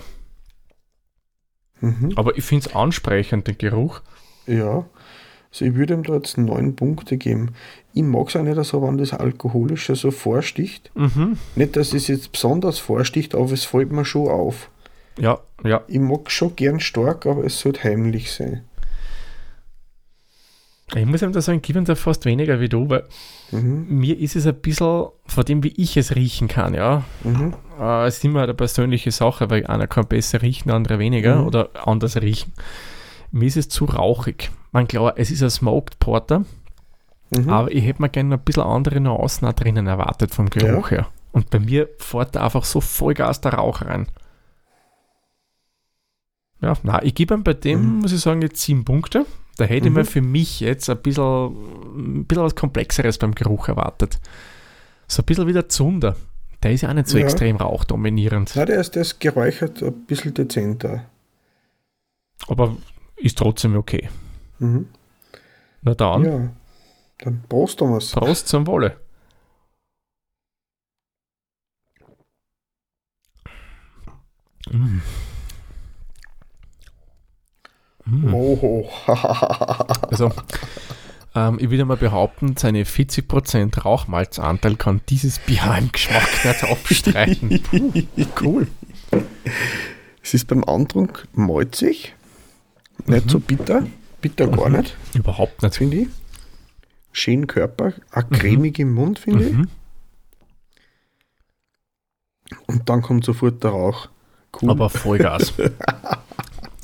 Mhm. 1.83 2.13
Aber 2.15 2.37
ich 2.37 2.43
finde 2.45 2.67
es 2.67 2.75
ansprechend, 2.75 3.47
den 3.47 3.57
Geruch. 3.57 4.01
Ja, 4.47 4.85
also 5.51 5.65
ich 5.65 5.75
würde 5.75 5.93
ihm 5.93 6.03
da 6.03 6.15
jetzt 6.15 6.37
neun 6.37 6.75
Punkte 6.75 7.17
geben. 7.17 7.53
Ich 7.93 8.03
mag 8.03 8.29
es 8.29 8.35
auch 8.35 8.43
nicht 8.43 8.63
so, 8.63 8.81
wenn 8.81 8.97
das 8.97 9.13
Alkoholische 9.13 9.95
so 9.95 10.09
vorsticht. 10.09 10.91
Mhm. 10.95 11.37
Nicht, 11.55 11.75
dass 11.75 11.93
es 11.93 12.07
jetzt 12.07 12.31
besonders 12.31 12.79
vorsticht, 12.79 13.35
aber 13.35 13.51
es 13.51 13.65
fällt 13.65 13.91
mir 13.91 14.05
schon 14.05 14.29
auf. 14.29 14.69
Ja, 15.19 15.39
ja. 15.63 15.83
Ich 15.87 15.99
mag 15.99 16.31
schon 16.31 16.55
gern 16.55 16.79
stark, 16.79 17.25
aber 17.25 17.43
es 17.43 17.59
sollte 17.59 17.83
heimlich 17.83 18.31
sein. 18.31 18.63
Ich 20.95 21.05
muss 21.05 21.21
ihm 21.21 21.31
da 21.31 21.41
sagen, 21.41 21.61
gib 21.61 21.75
ihm 21.75 21.85
da 21.85 21.95
fast 21.95 22.25
weniger 22.25 22.59
wie 22.59 22.69
du, 22.69 22.89
weil 22.89 23.03
mhm. 23.51 23.87
mir 23.89 24.17
ist 24.19 24.35
es 24.35 24.45
ein 24.45 24.55
bisschen 24.55 25.07
von 25.25 25.45
dem, 25.45 25.63
wie 25.63 25.73
ich 25.75 25.97
es 25.97 26.15
riechen 26.15 26.47
kann, 26.47 26.73
ja. 26.73 27.03
Mhm. 27.23 27.53
Äh, 27.79 28.07
es 28.07 28.17
ist 28.17 28.25
immer 28.25 28.43
eine 28.43 28.53
persönliche 28.53 29.11
Sache, 29.11 29.49
weil 29.49 29.65
einer 29.65 29.87
kann 29.87 30.07
besser 30.07 30.41
riechen, 30.41 30.69
andere 30.71 30.99
weniger 30.99 31.37
mhm. 31.37 31.47
oder 31.47 31.69
anders 31.87 32.21
riechen. 32.21 32.53
Mir 33.31 33.47
ist 33.47 33.57
es 33.57 33.69
zu 33.69 33.85
rauchig. 33.85 34.51
Man 34.71 34.87
klar, 34.87 35.13
es 35.17 35.31
ist 35.31 35.41
ein 35.41 35.49
Smoked 35.49 35.97
Porter, 35.99 36.45
mhm. 37.35 37.49
aber 37.49 37.71
ich 37.71 37.83
hätte 37.83 38.01
mir 38.01 38.09
gerne 38.09 38.35
ein 38.35 38.41
bisschen 38.41 38.63
andere 38.63 38.99
Nuancen 38.99 39.47
auch 39.47 39.53
drinnen 39.53 39.87
erwartet 39.87 40.33
vom 40.33 40.49
Geruch 40.49 40.91
ja. 40.91 40.97
her. 40.97 41.07
Und 41.31 41.49
bei 41.49 41.59
mir 41.59 41.89
fährt 41.97 42.35
da 42.35 42.43
einfach 42.43 42.65
so 42.65 42.79
Vollgas 42.79 43.41
der 43.41 43.55
Rauch 43.55 43.81
rein. 43.81 44.07
Ja, 46.61 46.73
na, 46.83 47.03
ich 47.03 47.15
gebe 47.15 47.33
ihm 47.33 47.43
bei 47.43 47.53
dem, 47.53 47.81
mhm. 47.81 47.99
muss 48.01 48.13
ich 48.13 48.21
sagen, 48.21 48.43
jetzt 48.43 48.61
sieben 48.61 48.85
Punkte 48.85 49.25
Da 49.57 49.65
hätte 49.65 49.89
mhm. 49.89 49.97
ich 49.97 49.97
mir 49.97 50.05
für 50.05 50.21
mich 50.21 50.59
jetzt 50.59 50.89
ein 50.89 51.01
bisschen, 51.01 51.23
ein 51.23 52.25
bisschen 52.25 52.43
was 52.43 52.55
Komplexeres 52.55 53.17
beim 53.17 53.35
Geruch 53.35 53.67
erwartet. 53.67 54.19
So 55.07 55.21
ein 55.21 55.25
bisschen 55.25 55.47
wie 55.47 55.53
der 55.53 55.69
Zunder. 55.69 56.15
Der 56.63 56.71
ist 56.71 56.81
ja 56.81 56.89
auch 56.89 56.93
nicht 56.93 57.07
so 57.07 57.17
ja. 57.17 57.25
extrem 57.25 57.57
rauchdominierend. 57.57 58.55
Nein, 58.55 58.65
der 58.65 58.79
ist, 58.79 58.95
der 58.95 59.01
ist 59.01 59.19
geräuchert 59.19 59.83
ein 59.83 60.05
bisschen 60.05 60.33
dezenter. 60.33 61.05
Aber 62.47 62.75
ist 63.17 63.37
trotzdem 63.37 63.75
okay. 63.75 64.09
Mhm. 64.59 64.87
Na 65.81 65.93
dann. 65.93 66.25
Ja. 66.25 66.49
Dann 67.19 67.43
Prost, 67.47 67.79
Thomas. 67.79 68.11
Prost 68.11 68.47
zum 68.47 68.65
Wolle. 68.65 68.97
Mm. 74.71 74.99
Mm. 78.05 78.33
Oh. 78.33 78.89
also, 79.07 80.31
ähm, 81.35 81.57
ich 81.59 81.69
würde 81.69 81.85
mal 81.85 81.97
behaupten, 81.97 82.55
seine 82.57 82.83
40% 82.83 83.81
Rauchmalzanteil 83.81 84.75
kann 84.75 85.01
dieses 85.09 85.39
Bier 85.39 85.75
im 85.77 85.91
Geschmack 85.91 86.45
nicht 86.45 86.63
abstreiten. 86.63 87.63
cool. 88.41 88.67
Es 90.21 90.33
ist 90.33 90.47
beim 90.47 90.63
Antrunk 90.63 91.27
malzig, 91.33 92.13
nicht 93.05 93.25
mhm. 93.25 93.29
so 93.29 93.39
bitter, 93.39 93.85
bitter 94.21 94.47
mhm. 94.47 94.55
gar 94.55 94.69
nicht. 94.69 94.95
Überhaupt 95.13 95.61
nicht. 95.63 95.75
Finde 95.75 95.97
ich. 95.97 96.07
Schönen 97.11 97.47
Körper, 97.47 97.93
auch 98.11 98.29
mhm. 98.29 98.35
cremig 98.35 98.79
im 98.79 98.93
Mund, 98.93 99.19
finde 99.19 99.47
ich. 99.47 99.53
Mhm. 99.53 99.67
Und 102.67 102.89
dann 102.89 103.01
kommt 103.01 103.25
sofort 103.25 103.63
der 103.63 103.71
Rauch. 103.71 104.09
Cool. 104.61 104.69
Aber 104.69 104.89
Vollgas. 104.89 105.53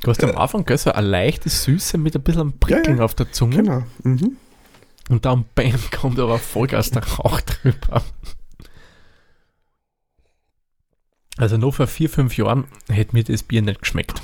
Du 0.01 0.11
hast 0.11 0.23
am 0.23 0.37
Anfang 0.37 0.65
gell, 0.65 0.77
so 0.77 0.91
eine 0.91 1.07
leichte 1.07 1.49
Süße 1.49 1.97
mit 1.97 2.15
ein 2.15 2.21
bisschen 2.21 2.57
Prickeln 2.57 2.97
ja, 2.97 2.99
ja. 2.99 3.05
auf 3.05 3.15
der 3.15 3.31
Zunge. 3.31 3.57
Genau. 3.57 3.83
Mhm. 4.03 4.37
Und 5.09 5.25
dann 5.25 5.45
bam, 5.55 5.73
kommt 5.91 6.19
aber 6.19 6.39
Vollgas 6.39 6.91
der 6.91 7.03
Rauch 7.03 7.41
drüber. 7.41 8.03
Also 11.37 11.57
noch 11.57 11.73
vor 11.73 11.87
vier, 11.87 12.09
fünf 12.09 12.37
Jahren 12.37 12.65
hätte 12.89 13.15
mir 13.15 13.23
das 13.23 13.43
Bier 13.43 13.61
nicht 13.61 13.81
geschmeckt. 13.81 14.21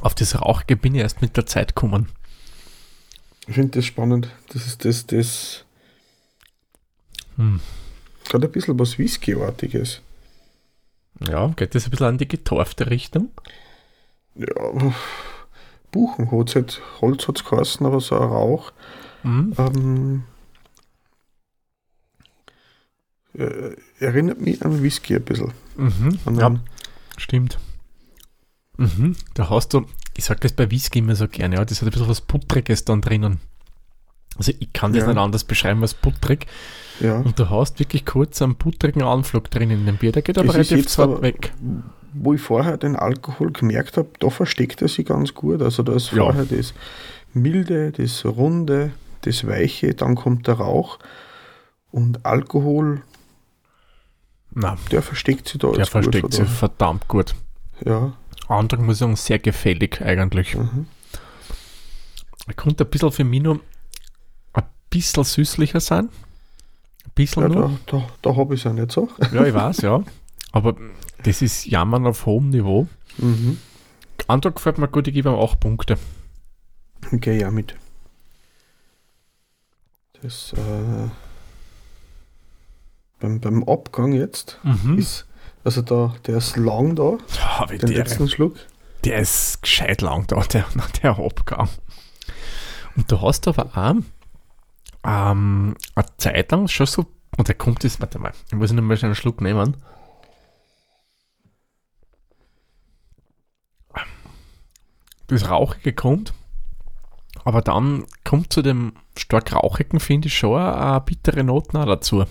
Auf 0.00 0.14
das 0.14 0.40
Rauchige 0.40 0.76
bin 0.76 0.94
ich 0.94 1.00
erst 1.00 1.22
mit 1.22 1.36
der 1.36 1.46
Zeit 1.46 1.74
gekommen. 1.74 2.08
Ich 3.46 3.54
finde 3.54 3.78
das 3.78 3.84
spannend. 3.84 4.28
Das 4.48 4.66
ist 4.66 4.84
das, 4.84 5.06
das. 5.06 5.64
Hm. 7.36 7.60
Hat 8.32 8.44
ein 8.44 8.52
bisschen 8.52 8.78
was 8.78 8.98
Whisky-artiges. 8.98 10.00
Ja, 11.28 11.48
geht 11.48 11.74
das 11.74 11.84
ein 11.84 11.90
bisschen 11.90 12.06
an 12.06 12.18
die 12.18 12.28
getorfte 12.28 12.90
Richtung? 12.90 13.30
Ja, 14.38 14.92
Buchenholz, 15.90 16.54
halt, 16.54 16.82
Holz 17.00 17.28
hat 17.28 17.38
es 17.38 17.44
geheißen, 17.44 17.86
aber 17.86 18.00
so 18.00 18.16
ein 18.16 18.28
Rauch. 18.28 18.72
Mhm. 19.22 19.54
Ähm, 19.58 20.22
äh, 23.34 23.76
erinnert 23.98 24.40
mich 24.40 24.64
an 24.64 24.82
Whisky 24.82 25.16
ein 25.16 25.24
bisschen. 25.24 25.52
Mhm. 25.76 26.18
ja, 26.38 26.54
stimmt. 27.16 27.58
Mhm. 28.76 29.16
Da 29.34 29.48
hast 29.48 29.72
du, 29.74 29.86
ich 30.16 30.24
sage 30.24 30.40
das 30.40 30.52
bei 30.52 30.70
Whisky 30.70 30.98
immer 30.98 31.16
so 31.16 31.28
gerne, 31.28 31.56
ja, 31.56 31.64
das 31.64 31.80
hat 31.80 31.88
ein 31.88 31.92
bisschen 31.92 32.08
was 32.08 32.20
Puttriges 32.20 32.84
dann 32.84 33.00
drinnen. 33.00 33.40
Also 34.36 34.52
ich 34.58 34.72
kann 34.74 34.92
das 34.92 35.02
ja. 35.02 35.08
nicht 35.08 35.18
anders 35.18 35.44
beschreiben 35.44 35.80
als 35.80 35.94
puttrig. 35.94 36.46
Ja. 37.00 37.18
Und 37.18 37.38
du 37.38 37.48
hast 37.48 37.78
wirklich 37.78 38.04
kurz 38.04 38.42
einen 38.42 38.56
puttrigen 38.56 39.02
Anflug 39.02 39.50
drin 39.50 39.70
in 39.70 39.86
dem 39.86 39.96
Bier, 39.96 40.12
der 40.12 40.22
geht 40.22 40.36
aber 40.36 40.52
relativ 40.52 40.86
zart 40.88 41.22
weg 41.22 41.52
wo 42.18 42.34
ich 42.34 42.40
vorher 42.40 42.76
den 42.76 42.96
Alkohol 42.96 43.52
gemerkt 43.52 43.96
habe, 43.96 44.08
da 44.18 44.30
versteckt 44.30 44.82
er 44.82 44.88
sich 44.88 45.06
ganz 45.06 45.34
gut. 45.34 45.62
Also 45.62 45.82
da 45.82 45.94
ist 45.94 46.08
vorher 46.08 46.44
ja. 46.44 46.56
das 46.56 46.74
Milde, 47.32 47.92
das 47.92 48.24
Runde, 48.24 48.92
das 49.22 49.46
Weiche, 49.46 49.94
dann 49.94 50.14
kommt 50.14 50.46
der 50.46 50.54
Rauch 50.54 50.98
und 51.90 52.24
Alkohol, 52.26 53.02
Na, 54.52 54.76
der 54.90 55.02
versteckt 55.02 55.48
sich 55.48 55.58
da. 55.58 55.72
Der 55.72 55.86
versteckt 55.86 56.22
gut, 56.22 56.34
sich 56.34 56.48
verdammt 56.48 57.08
gut. 57.08 57.34
Ja. 57.84 58.12
Andere 58.48 58.80
muss 58.82 58.96
ich 58.96 59.00
sagen, 59.00 59.16
sehr 59.16 59.38
gefällig 59.38 60.00
eigentlich. 60.02 60.56
Mhm. 60.56 60.86
Er 62.46 62.54
konnte 62.54 62.84
ein 62.84 62.90
bisschen 62.90 63.12
für 63.12 63.24
mich 63.24 63.42
noch 63.42 63.58
ein 64.52 64.62
bisschen 64.88 65.24
süßlicher 65.24 65.80
sein. 65.80 66.08
Ein 67.04 67.10
bisschen 67.14 67.42
ja, 67.42 67.48
nur. 67.48 67.80
Da, 67.86 67.98
da, 67.98 68.08
da 68.22 68.36
habe 68.36 68.54
ich 68.54 68.60
es 68.60 68.64
ja 68.64 68.72
nicht 68.72 68.92
so. 68.92 69.08
Ja, 69.32 69.44
ich 69.44 69.54
weiß, 69.54 69.78
ja. 69.82 70.02
Aber 70.52 70.76
das 71.22 71.42
ist 71.42 71.66
Jammern 71.66 72.06
auf 72.06 72.26
hohem 72.26 72.50
Niveau. 72.50 72.86
Mhm. 73.18 73.58
Andere 74.28 74.52
gefällt 74.52 74.78
mir 74.78 74.88
gut, 74.88 75.08
ich 75.08 75.14
gebe 75.14 75.30
ihm 75.30 75.38
8 75.38 75.60
Punkte. 75.60 75.98
Okay, 77.12 77.38
ja, 77.38 77.50
mit. 77.50 77.76
Das, 80.22 80.52
äh, 80.54 81.08
beim, 83.20 83.40
beim 83.40 83.64
Abgang 83.64 84.12
jetzt 84.12 84.58
mhm. 84.62 84.98
ist, 84.98 85.26
also 85.64 85.82
da, 85.82 86.14
der 86.26 86.38
ist 86.38 86.56
lang 86.56 86.96
da, 86.96 87.18
ja, 87.38 87.66
den 87.66 87.78
der, 87.78 87.88
letzten 87.90 88.28
Schluck. 88.28 88.56
Der 89.04 89.20
ist 89.20 89.62
gescheit 89.62 90.02
lang 90.02 90.26
da, 90.26 90.40
der, 90.40 90.64
der 91.02 91.18
Abgang. 91.18 91.68
Und 92.96 93.12
du 93.12 93.20
hast 93.20 93.46
aber 93.46 93.66
auch 93.76 93.94
ähm, 95.04 95.76
eine 95.94 96.06
Zeit 96.18 96.50
lang 96.50 96.66
schon 96.68 96.86
so, 96.86 97.06
und 97.36 97.48
der 97.48 97.54
kommt 97.54 97.84
jetzt, 97.84 98.00
warte 98.00 98.18
mal, 98.18 98.32
ich 98.48 98.54
muss 98.54 98.72
noch 98.72 98.82
mal 98.82 98.98
einen 99.00 99.14
Schluck 99.14 99.40
nehmen. 99.40 99.76
Das 105.28 105.50
Rauchige 105.50 105.92
kommt. 105.92 106.32
Aber 107.44 107.62
dann 107.62 108.04
kommt 108.24 108.52
zu 108.52 108.62
dem 108.62 108.92
stark 109.16 109.52
Rauchigen, 109.52 110.00
finde 110.00 110.28
ich, 110.28 110.36
schon 110.36 110.60
eine 110.60 111.00
bittere 111.00 111.44
Noten 111.44 111.74
dazu. 111.86 112.24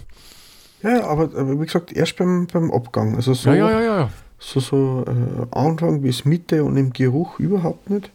Ja, 0.84 1.08
aber, 1.08 1.24
aber, 1.24 1.60
wie 1.60 1.66
gesagt, 1.66 1.94
erst 1.94 2.18
beim, 2.18 2.48
beim 2.48 2.72
Abgang. 2.72 3.16
Also 3.16 3.34
so, 3.34 3.50
ja, 3.50 3.70
ja, 3.70 3.82
ja, 3.82 3.98
ja. 4.00 4.10
so, 4.38 4.60
so 4.60 5.06
äh, 5.08 5.56
Anfang 5.58 6.02
bis 6.02 6.26
Mitte 6.26 6.64
und 6.64 6.78
im 6.78 6.94
Geruch 6.94 7.40
überhaupt 7.40 7.90
nicht. 7.90 8.12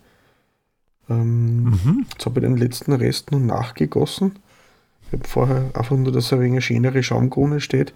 Ähm, 1.09 1.65
mhm. 1.65 2.07
Jetzt 2.13 2.27
habe 2.27 2.41
ich 2.41 2.47
den 2.47 2.57
letzten 2.57 2.93
Rest 2.93 3.33
noch 3.33 3.41
nachgegossen. 3.41 4.39
Ich 5.07 5.13
habe 5.13 5.29
vorher 5.29 5.71
einfach 5.75 5.97
nur, 5.97 6.13
dass 6.13 6.33
ein 6.33 6.41
wenig 6.41 6.65
schönere 6.65 7.03
Schaumkrone 7.03 7.61
steht. 7.61 7.93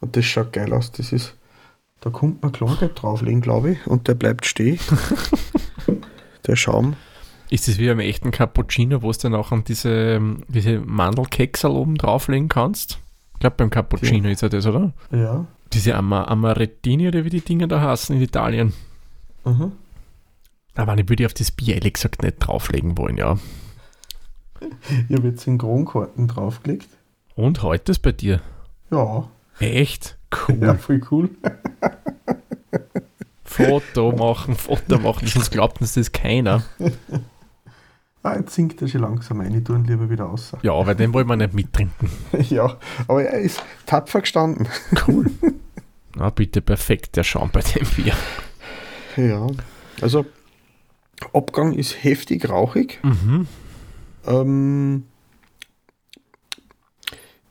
Und 0.00 0.16
das 0.16 0.24
schaut 0.24 0.52
geil 0.52 0.72
aus. 0.72 0.92
Das 0.92 1.12
ist, 1.12 1.34
da 2.00 2.10
kommt 2.10 2.42
man 2.42 2.52
Klangheit 2.52 2.92
drauflegen, 3.02 3.42
glaube 3.42 3.72
ich, 3.72 3.86
und 3.86 4.08
der 4.08 4.14
bleibt 4.14 4.46
stehen. 4.46 4.78
der 6.46 6.56
Schaum. 6.56 6.96
Ist 7.50 7.68
das 7.68 7.78
wie 7.78 7.88
beim 7.88 8.00
echten 8.00 8.30
Cappuccino, 8.30 9.02
wo 9.02 9.12
du 9.12 9.18
dann 9.18 9.34
auch 9.34 9.52
an 9.52 9.64
diese, 9.64 10.20
diese 10.48 10.80
Mandelkeksel 10.80 11.70
oben 11.70 11.96
drauflegen 11.96 12.48
kannst? 12.48 12.98
Ich 13.34 13.40
glaube, 13.40 13.56
beim 13.56 13.70
Cappuccino 13.70 14.26
ja. 14.26 14.32
ist 14.32 14.42
ja 14.42 14.48
das, 14.48 14.66
oder? 14.66 14.92
Ja. 15.10 15.46
Diese 15.72 15.94
Am 15.94 16.12
Amarettini 16.12 17.08
oder 17.08 17.24
wie 17.24 17.30
die 17.30 17.40
Dinge 17.40 17.68
da 17.68 17.80
heißen 17.80 18.16
in 18.16 18.22
Italien. 18.22 18.72
Mhm. 19.44 19.72
Aber 20.74 20.98
ich 20.98 21.08
würde 21.08 21.26
auf 21.26 21.34
das 21.34 21.50
Bier 21.50 21.74
ehrlich 21.74 21.94
gesagt 21.94 22.22
nicht 22.22 22.38
drauflegen 22.38 22.96
wollen, 22.98 23.16
ja. 23.16 23.38
Ich 25.08 25.16
habe 25.16 25.28
jetzt 25.28 25.46
den 25.46 25.58
Kronkorten 25.58 26.26
draufgelegt. 26.26 26.88
Und 27.34 27.62
heute 27.62 27.92
ist 27.92 27.98
bei 27.98 28.12
dir? 28.12 28.40
Ja. 28.90 29.28
Echt? 29.58 30.16
Cool. 30.48 30.58
Ja, 30.60 30.74
voll 30.74 31.00
cool. 31.10 31.30
Foto 33.56 34.12
machen, 34.12 34.54
Foto 34.56 34.98
machen, 34.98 35.26
sonst 35.26 35.50
glaubt 35.50 35.80
uns 35.80 35.94
das 35.94 36.12
keiner. 36.12 36.64
Ah, 38.26 38.38
jetzt 38.38 38.54
sinkt 38.54 38.80
er 38.80 38.88
schon 38.88 39.02
langsam 39.02 39.42
ein, 39.42 39.54
ich 39.54 39.64
tue 39.64 39.76
ihn 39.76 39.84
lieber 39.84 40.08
wieder 40.08 40.30
aus. 40.30 40.52
Ja, 40.62 40.72
aber 40.72 40.94
den 40.94 41.12
wollen 41.12 41.26
wir 41.26 41.36
nicht 41.36 41.52
mittrinken. 41.52 42.08
ja, 42.48 42.78
aber 43.06 43.22
er 43.22 43.38
ist 43.38 43.62
tapfer 43.84 44.22
gestanden. 44.22 44.66
Cool. 45.06 45.30
Na 46.16 46.30
bitte, 46.30 46.62
perfekt, 46.62 47.16
der 47.16 47.22
Schaum 47.24 47.50
bei 47.52 47.60
dem 47.60 47.86
Bier. 47.86 48.14
Ja, 49.18 49.46
also 50.00 50.24
Abgang 51.34 51.74
ist 51.74 52.02
heftig 52.02 52.48
rauchig. 52.48 52.98
Mhm. 53.02 53.46
Ähm, 54.26 55.04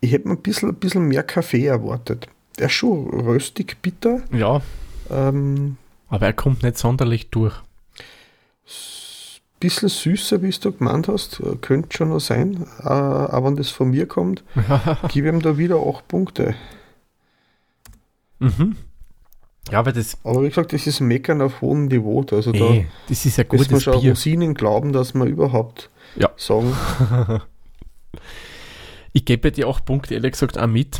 ich 0.01 0.11
hätte 0.11 0.27
mir 0.27 0.33
ein 0.33 0.41
bisschen, 0.41 0.69
ein 0.69 0.75
bisschen 0.75 1.07
mehr 1.07 1.21
Kaffee 1.21 1.67
erwartet. 1.67 2.27
Der 2.57 2.65
ist 2.65 2.73
schon 2.73 3.09
röstig 3.11 3.77
bitter. 3.83 4.21
Ja. 4.31 4.61
Ähm, 5.11 5.77
aber 6.13 6.27
er 6.27 6.33
kommt 6.33 6.61
nicht 6.61 6.77
sonderlich 6.77 7.31
durch. 7.31 7.55
Bisschen 9.59 9.89
süßer, 9.89 10.43
wie 10.43 10.51
du 10.51 10.71
gemeint 10.71 11.07
hast, 11.07 11.41
könnte 11.61 11.97
schon 11.97 12.09
noch 12.09 12.19
sein. 12.19 12.67
Äh, 12.81 12.87
aber 12.87 13.47
wenn 13.47 13.55
das 13.55 13.71
von 13.71 13.89
mir 13.89 14.07
kommt, 14.07 14.43
gebe 15.09 15.29
ihm 15.29 15.41
da 15.41 15.57
wieder 15.57 15.77
8 15.77 16.07
Punkte. 16.07 16.53
Mhm. 18.37 18.75
Ja, 19.71 19.79
aber 19.79 19.91
das. 19.91 20.19
Aber 20.23 20.43
wie 20.43 20.49
gesagt, 20.49 20.71
das 20.73 20.85
ist 20.85 20.99
Meckern 20.99 21.41
auf 21.41 21.61
hohem 21.61 21.85
Niveau. 21.85 22.23
Also 22.31 22.51
ey, 22.51 22.59
da 22.59 22.89
das 23.09 23.25
ist 23.25 23.37
ja 23.37 23.43
gutes 23.43 23.71
man 23.71 23.81
schon 23.81 23.99
Bier. 23.99 24.11
Rosinen 24.11 24.53
glauben, 24.53 24.93
dass 24.93 25.15
man 25.15 25.27
überhaupt 25.27 25.89
ja. 26.15 26.29
sagen. 26.37 26.75
ich 29.13 29.25
gebe 29.25 29.51
dir 29.51 29.67
auch 29.67 29.83
Punkte, 29.83 30.13
ehrlich 30.13 30.33
gesagt, 30.33 30.59
auch 30.59 30.67
mit 30.67 30.99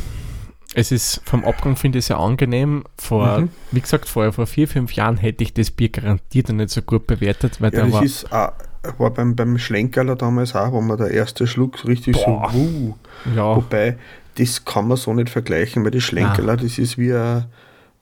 es 0.74 0.90
ist 0.90 1.20
vom 1.24 1.44
Abgang 1.44 1.76
finde 1.76 2.00
ich 2.00 2.06
sehr 2.06 2.18
angenehm. 2.18 2.84
Vor, 2.98 3.38
mhm. 3.38 3.48
wie 3.70 3.80
gesagt, 3.80 4.08
vor, 4.08 4.32
vor 4.32 4.46
vier, 4.46 4.68
fünf 4.68 4.92
Jahren 4.92 5.16
hätte 5.16 5.44
ich 5.44 5.54
das 5.54 5.70
Bier 5.70 5.88
garantiert 5.88 6.48
nicht 6.50 6.70
so 6.70 6.82
gut 6.82 7.06
bewertet, 7.06 7.60
weil 7.60 7.72
ja, 7.72 7.84
das 7.84 7.92
war. 7.92 8.02
Ist, 8.02 8.24
uh, 8.32 8.98
war 8.98 9.10
beim, 9.10 9.34
beim 9.34 9.56
Schlenkerler 9.56 10.16
damals 10.16 10.54
auch, 10.54 10.72
wo 10.72 10.80
man 10.80 10.98
der 10.98 11.10
erste 11.10 11.46
Schluck 11.46 11.78
so 11.78 11.88
richtig 11.88 12.16
Boah. 12.16 12.50
so, 12.52 12.58
wuh. 12.58 12.94
Ja, 13.34 13.56
Wobei, 13.56 13.96
das 14.36 14.64
kann 14.64 14.88
man 14.88 14.96
so 14.96 15.14
nicht 15.14 15.30
vergleichen, 15.30 15.84
weil 15.84 15.90
das 15.90 16.02
Schlenkerler, 16.02 16.56
das 16.56 16.76
ist 16.78 16.98
wie 16.98 17.12
ein, 17.14 17.46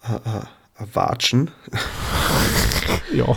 ein, 0.02 0.20
ein, 0.24 0.48
ein 0.76 0.88
Watschen. 0.94 1.50
ja. 3.14 3.36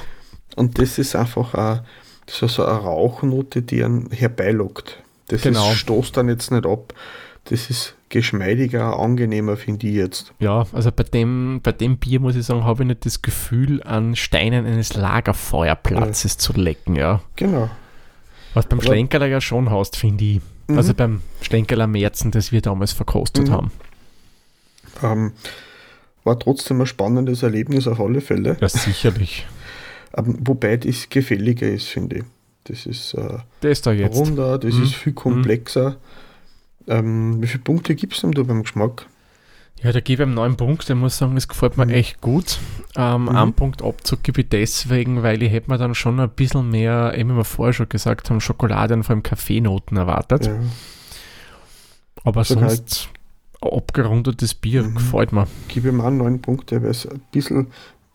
Und 0.56 0.80
das 0.80 0.98
ist 0.98 1.15
einfach 1.15 1.54
ein, 1.54 1.82
ist 2.25 2.39
so 2.39 2.65
eine 2.65 2.77
Rauchnote, 2.77 3.62
die 3.62 3.84
einen 3.84 4.10
herbeilockt. 4.12 5.04
Das 5.27 5.42
Genau. 5.42 5.72
ist, 5.72 5.80
stoßt 5.80 6.18
dann 6.18 6.30
jetzt 6.30 6.51
nicht 6.51 6.65
ab. 6.65 6.94
Das 7.46 7.70
ist 7.70 7.96
geschmeidiger, 8.15 8.98
angenehmer, 8.98 9.57
finde 9.57 9.88
ich 9.88 9.93
jetzt. 9.95 10.34
Ja, 10.39 10.65
also 10.72 10.91
bei 10.91 11.03
dem, 11.03 11.60
bei 11.62 11.72
dem 11.72 11.98
Bier 11.98 12.19
muss 12.19 12.36
ich 12.36 12.45
sagen, 12.45 12.63
habe 12.63 12.84
ich 12.84 12.88
nicht 12.88 13.05
das 13.05 13.22
Gefühl, 13.22 13.84
an 13.84 14.15
Steinen 14.15 14.65
eines 14.65 14.95
Lagerfeuerplatzes 14.95 16.38
zu 16.38 16.53
lecken, 16.53 16.95
ja. 16.95 17.22
Genau. 17.36 17.69
Was 18.53 18.67
beim 18.67 18.81
Schlenkerler 18.81 19.27
ja 19.27 19.41
schon 19.41 19.69
hast, 19.69 19.98
finde 19.98 20.24
ich. 20.24 20.41
Mhm. 20.67 20.77
Also 20.77 20.93
beim 20.93 21.22
Schlenkerler 21.41 21.88
Märzen, 21.88 22.31
das 22.31 22.51
wir 22.51 22.62
damals 22.62 22.93
verkostet 22.93 23.50
Mhm. 23.50 23.51
haben. 23.51 23.72
Ähm, 25.03 25.31
war 26.24 26.39
trotzdem 26.39 26.79
ein 26.81 26.88
spannendes 26.88 27.43
Erlebnis 27.43 27.88
auf 27.88 28.00
alle 28.00 28.22
Fälle. 28.22 28.57
Ja, 28.62 28.69
sicherlich. 28.69 29.45
Ähm, 30.17 30.38
wobei 30.45 30.77
das 30.77 31.10
gefälliger 31.10 31.67
ist, 31.67 31.88
finde 31.89 32.19
ich. 32.19 32.24
Das 32.63 32.86
ist 32.86 33.15
äh, 33.15 33.39
Das 33.60 33.81
da 33.81 33.91
jetzt. 33.91 34.15
runder, 34.15 34.57
das 34.57 34.74
Mhm. 34.75 34.84
ist 34.84 34.95
viel 34.95 35.12
komplexer. 35.12 35.98
Ähm, 36.88 37.42
wie 37.42 37.48
viele 37.48 37.63
Punkte 37.63 37.96
gibst 37.96 38.22
du 38.24 38.27
denn 38.27 38.34
da 38.36 38.44
beim 38.44 38.62
Geschmack? 38.63 39.08
Ja, 39.82 39.92
da 39.92 40.00
gebe 40.00 40.24
ich 40.24 40.30
ihm 40.30 40.34
neun 40.34 40.56
Punkte. 40.56 40.94
Ich 40.94 41.00
muss 41.00 41.18
sagen, 41.18 41.36
es 41.36 41.48
gefällt 41.48 41.77
mir 41.77 41.86
Mhm. 41.86 41.92
echt 41.94 42.22
gut. 42.22 42.60
Ähm, 42.96 43.24
Mhm. 43.24 43.30
Einen 43.30 43.54
Punkt 43.54 43.82
Abzug 43.82 44.24
gebe 44.24 44.42
ich 44.42 44.50
deswegen, 44.50 45.22
weil 45.22 45.44
ich 45.44 45.51
hätte 45.51 45.70
mir 45.70 45.77
dann 45.77 45.96
schon 45.96 46.20
ein 46.20 46.30
bisschen 46.30 46.70
mehr, 46.70 47.13
eben 47.18 47.32
wie 47.32 47.38
wir 47.38 47.44
vorher 47.44 47.74
schon 47.74 47.89
gesagt 47.89 48.30
haben, 48.30 48.39
Schokolade 48.39 48.94
und 48.94 49.04
vor 49.04 49.12
allem 49.15 49.24
Kaffeenoten 49.24 49.98
erwartet. 49.98 50.46
Ja. 50.46 50.60
Aber 52.24 52.44
sonst 52.44 53.10
ein 53.62 53.70
abgerundetes 53.72 54.54
Bier 54.54 54.84
Mhm. 54.84 54.96
gefällt 54.96 55.32
mir. 55.34 55.48
Gib 55.68 55.86
ihm 55.86 56.01
auch 56.01 56.10
neun 56.10 56.42
Punkte, 56.42 56.82
weil 56.82 56.92
es 56.92 57.06
ein 57.08 57.22
bisschen 57.32 57.68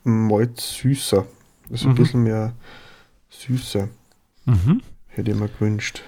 malt 0.05 0.59
süßer. 0.61 1.27
Also 1.71 1.89
ein 1.89 1.93
Mhm. 1.93 1.97
bisschen 1.97 2.23
mehr 2.23 2.53
Süße, 3.29 3.89
Mhm. 4.47 4.81
hätte 5.09 5.31
ich 5.31 5.37
mir 5.37 5.49
gewünscht. 5.49 6.03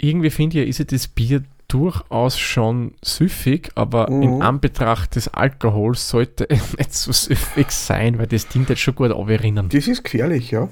Irgendwie 0.00 0.30
finde 0.30 0.62
ich, 0.62 0.68
ist 0.68 0.78
ja 0.78 0.84
das 0.84 1.08
Bier 1.08 1.42
durchaus 1.68 2.38
schon 2.38 2.94
süffig, 3.02 3.70
aber 3.76 4.10
Mhm. 4.10 4.22
in 4.22 4.42
Anbetracht 4.42 5.14
des 5.14 5.28
Alkohols 5.28 6.08
sollte 6.08 6.48
es 6.50 6.72
nicht 6.78 6.94
so 6.94 7.12
süffig 7.12 7.70
sein, 7.70 8.18
weil 8.18 8.26
das 8.26 8.48
Ding 8.48 8.66
jetzt 8.68 8.80
schon 8.80 8.94
gut 8.94 9.12
auferinnern. 9.12 9.68
Das 9.68 9.86
ist 9.86 10.02
gefährlich, 10.02 10.50
ja. 10.50 10.68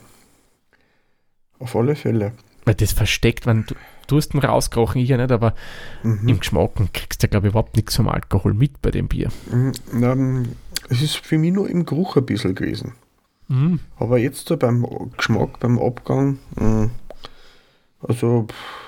Auf 1.59 1.75
alle 1.77 1.95
Fälle. 1.97 2.33
Weil 2.65 2.75
das 2.75 2.93
versteckt, 2.93 3.47
wenn 3.47 3.65
du, 3.67 3.75
du 4.09 4.17
hast 4.17 4.35
ihn 4.35 4.41
rausgerochen, 4.41 5.01
ich 5.01 5.09
ja 5.09 5.17
nicht, 5.17 5.33
aber 5.33 5.55
Mhm. 6.03 6.29
im 6.29 6.41
Geschmack 6.41 6.73
kriegst 6.93 7.23
du 7.23 7.27
ja, 7.27 7.31
glaube 7.31 7.47
ich, 7.49 7.53
überhaupt 7.53 7.77
nichts 7.77 7.97
vom 7.97 8.09
Alkohol 8.09 8.55
mit 8.55 8.81
bei 8.83 8.91
dem 8.91 9.09
Bier. 9.09 9.31
Mhm. 9.51 10.49
Es 10.91 11.03
ist 11.03 11.17
für 11.17 11.39
mich 11.39 11.53
nur 11.53 11.69
im 11.69 11.85
Geruch 11.87 12.17
ein 12.17 12.27
bisschen 12.27 12.55
gewesen. 12.55 12.95
Mhm. 13.49 13.81
Aber 13.99 14.19
jetzt 14.19 14.47
so 14.49 14.57
beim 14.57 14.87
Geschmack, 15.17 15.61
beim 15.61 15.79
Abgang, 15.79 16.39
mh, 16.57 16.91
also 18.07 18.47
pff, 18.49 18.88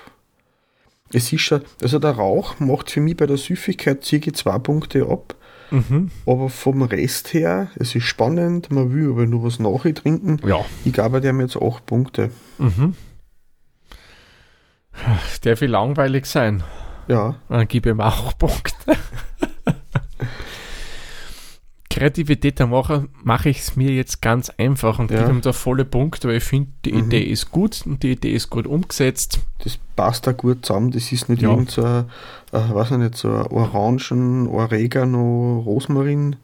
es 1.12 1.32
ist 1.32 1.40
schon, 1.42 1.62
also 1.82 1.98
der 1.98 2.12
Rauch 2.12 2.58
macht 2.60 2.90
für 2.90 3.00
mich 3.00 3.16
bei 3.16 3.26
der 3.26 3.36
Süffigkeit 3.36 4.04
circa 4.04 4.32
zwei 4.32 4.58
Punkte 4.58 5.06
ab, 5.08 5.34
Mhm. 5.72 6.10
aber 6.26 6.48
vom 6.48 6.82
Rest 6.82 7.32
her, 7.32 7.68
es 7.76 7.94
ist 7.94 8.02
spannend, 8.04 8.72
man 8.72 8.92
will 8.92 9.10
aber 9.10 9.26
nur 9.26 9.44
was 9.44 9.60
nachher 9.60 9.94
trinken. 9.94 10.40
Ja. 10.44 10.64
Ich 10.84 10.92
gebe 10.92 11.20
dem 11.20 11.40
jetzt 11.40 11.56
acht 11.56 11.86
Punkte. 11.86 12.30
Mhm. 12.58 12.96
Darf 15.42 15.62
ich 15.62 15.70
langweilig 15.70 16.26
sein? 16.26 16.62
Ja, 17.08 17.36
Dann 17.48 17.66
gebe 17.68 17.88
ich 17.90 17.94
ihm 17.94 18.00
auch 18.00 18.36
Punkte. 18.36 18.74
Kreativität 22.00 22.58
am 22.62 22.70
Macher 22.70 23.04
mache 23.22 23.50
ich 23.50 23.58
es 23.58 23.76
mir 23.76 23.90
jetzt 23.90 24.22
ganz 24.22 24.48
einfach 24.56 24.98
und 24.98 25.10
Ja. 25.10 25.28
ihm 25.28 25.42
da 25.42 25.52
volle 25.52 25.84
Punkte, 25.84 26.28
weil 26.28 26.38
ich 26.38 26.44
finde, 26.44 26.70
die 26.86 26.92
Mhm. 26.94 26.98
Idee 27.00 27.22
ist 27.24 27.50
gut 27.50 27.82
und 27.84 28.02
die 28.02 28.12
Idee 28.12 28.32
ist 28.32 28.48
gut 28.48 28.66
umgesetzt. 28.66 29.40
das 29.62 29.78
passt 29.96 30.26
da 30.26 30.32
gut 30.32 30.64
zusammen. 30.64 30.90
Das 30.92 31.12
ist 31.12 31.28
nicht 31.28 31.42
Ja. 31.42 31.50
irgend 31.50 31.70
so 31.70 31.82
äh, 31.82 32.04
ich 32.82 32.90
nicht, 32.92 33.16
so 33.16 33.28
Orangen, 33.28 34.46
Oregano, 34.48 35.62
Rosmarin, 35.66 36.36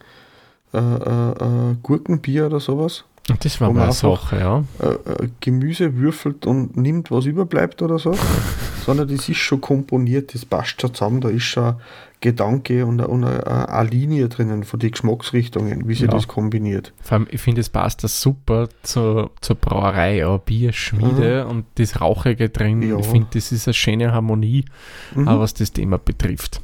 äh, 0.74 0.78
äh, 0.78 1.30
äh, 1.70 1.76
Gurkenbier 1.82 2.46
oder 2.46 2.60
sowas. 2.60 3.04
Und 3.28 3.44
das 3.44 3.60
war 3.60 3.72
mal 3.72 3.90
Sache, 3.92 4.38
ja. 4.38 4.64
äh, 4.80 5.24
äh, 5.24 5.28
Gemüse 5.40 5.96
würfelt 5.96 6.46
und 6.46 6.76
nimmt, 6.76 7.10
was 7.10 7.24
überbleibt 7.26 7.82
oder 7.82 7.98
so, 7.98 8.14
sondern 8.86 9.08
das 9.08 9.28
ist 9.28 9.38
schon 9.38 9.60
komponiert, 9.60 10.32
das 10.32 10.44
passt 10.44 10.80
schon 10.80 10.94
zusammen, 10.94 11.20
da 11.20 11.28
ist 11.28 11.42
schon 11.42 11.64
ein 11.64 11.76
Gedanke 12.20 12.86
und 12.86 13.00
eine, 13.00 13.08
und 13.08 13.24
eine, 13.24 13.68
eine 13.68 13.88
Linie 13.90 14.28
drinnen 14.28 14.62
von 14.62 14.78
den 14.78 14.92
Geschmacksrichtungen, 14.92 15.88
wie 15.88 15.94
sie 15.94 16.04
Ja. 16.04 16.10
das 16.12 16.28
kombiniert. 16.28 16.92
Vor 17.02 17.18
allem, 17.18 17.26
ich 17.30 17.40
finde, 17.40 17.62
es 17.62 17.68
passt 17.68 18.04
da 18.04 18.08
super 18.08 18.68
zur, 18.84 19.32
zur 19.40 19.56
Brauerei, 19.56 20.18
ja. 20.18 20.36
Bier, 20.36 20.72
Schmiede 20.72 21.46
und 21.46 21.66
das 21.74 22.00
Rauchige 22.00 22.48
drin. 22.48 22.80
Ja. 22.82 22.96
Ich 22.98 23.06
finde, 23.06 23.26
das 23.34 23.50
ist 23.50 23.66
eine 23.66 23.74
schöne 23.74 24.12
Harmonie, 24.12 24.64
Mhm. 25.16 25.26
was 25.26 25.52
das 25.52 25.72
Thema 25.72 25.98
betrifft. 25.98 26.60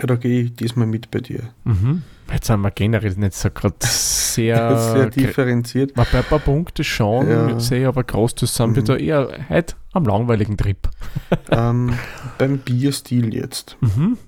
Ja, 0.00 0.06
da 0.06 0.14
gehe 0.16 0.42
ich 0.42 0.54
diesmal 0.54 0.86
mit 0.86 1.10
bei 1.10 1.20
dir. 1.20 1.44
Mhm. 1.64 2.02
Jetzt 2.32 2.46
sind 2.48 2.60
wir 2.60 2.70
generell 2.70 3.14
nicht 3.14 3.34
so 3.34 3.50
gerade 3.50 3.76
sehr, 3.80 4.78
Sehr 4.78 5.10
differenziert. 5.10 5.94
Bei 5.94 6.02
ein 6.12 6.24
paar 6.24 6.38
Punkte 6.40 6.84
schon, 6.84 7.28
Ja. 7.30 7.58
sehe 7.60 7.86
aber 7.88 8.04
groß, 8.04 8.34
das 8.34 8.54
sind 8.54 8.74
wir 8.74 8.82
Mhm. 8.82 8.86
da 8.86 8.96
eher 8.96 9.28
heute 9.48 9.74
am 9.92 10.04
langweiligen 10.04 10.56
Trip. 10.56 10.88
ähm, 11.50 11.92
beim 12.38 12.58
Bierstil 12.58 13.34
jetzt. 13.34 13.76
Mhm. 13.80 14.18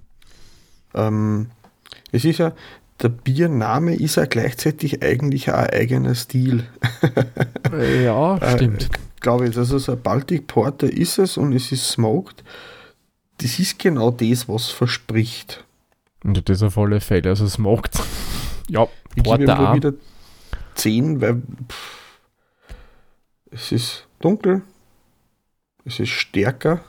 Ähm, 0.95 1.47
es 2.13 2.25
ist 2.25 2.39
ja, 2.39 2.53
der 3.03 3.11
Biername 3.11 3.95
ist 3.95 4.17
ja 4.17 4.25
gleichzeitig 4.25 5.03
eigentlich 5.03 5.51
auch 5.51 5.57
ein 5.59 5.71
eigener 5.71 6.15
Stil. 6.15 6.65
Ja, 8.03 8.37
Äh, 8.41 8.53
stimmt. 8.57 8.89
glaube 9.21 9.49
ich. 9.49 9.57
Also 9.57 9.79
so 9.79 9.93
ein 9.93 10.01
Baltic 10.01 10.47
Porter 10.47 10.91
ist 10.91 11.19
es 11.19 11.37
und 11.37 11.53
es 11.53 11.71
ist 11.73 11.89
smoked. 11.91 12.43
Das 13.39 13.59
ist 13.59 13.79
genau 13.79 14.11
das, 14.11 14.49
was 14.49 14.69
verspricht. 14.71 15.65
Und 16.25 16.49
das 16.49 16.63
auf 16.63 16.77
alle 16.79 17.01
Fälle. 17.01 17.31
Also 17.31 17.45
es 17.45 17.59
macht. 17.59 17.99
Ja, 18.71 18.87
Ich 19.15 19.23
gebe 19.23 19.47
da 19.47 19.75
wieder 19.75 19.95
10, 20.75 21.23
weil 21.23 21.41
pff, 21.71 22.19
es 23.51 23.73
ist 23.73 24.07
dunkel, 24.21 24.61
es 25.87 25.99
ist 26.01 26.11
stärker, 26.11 26.85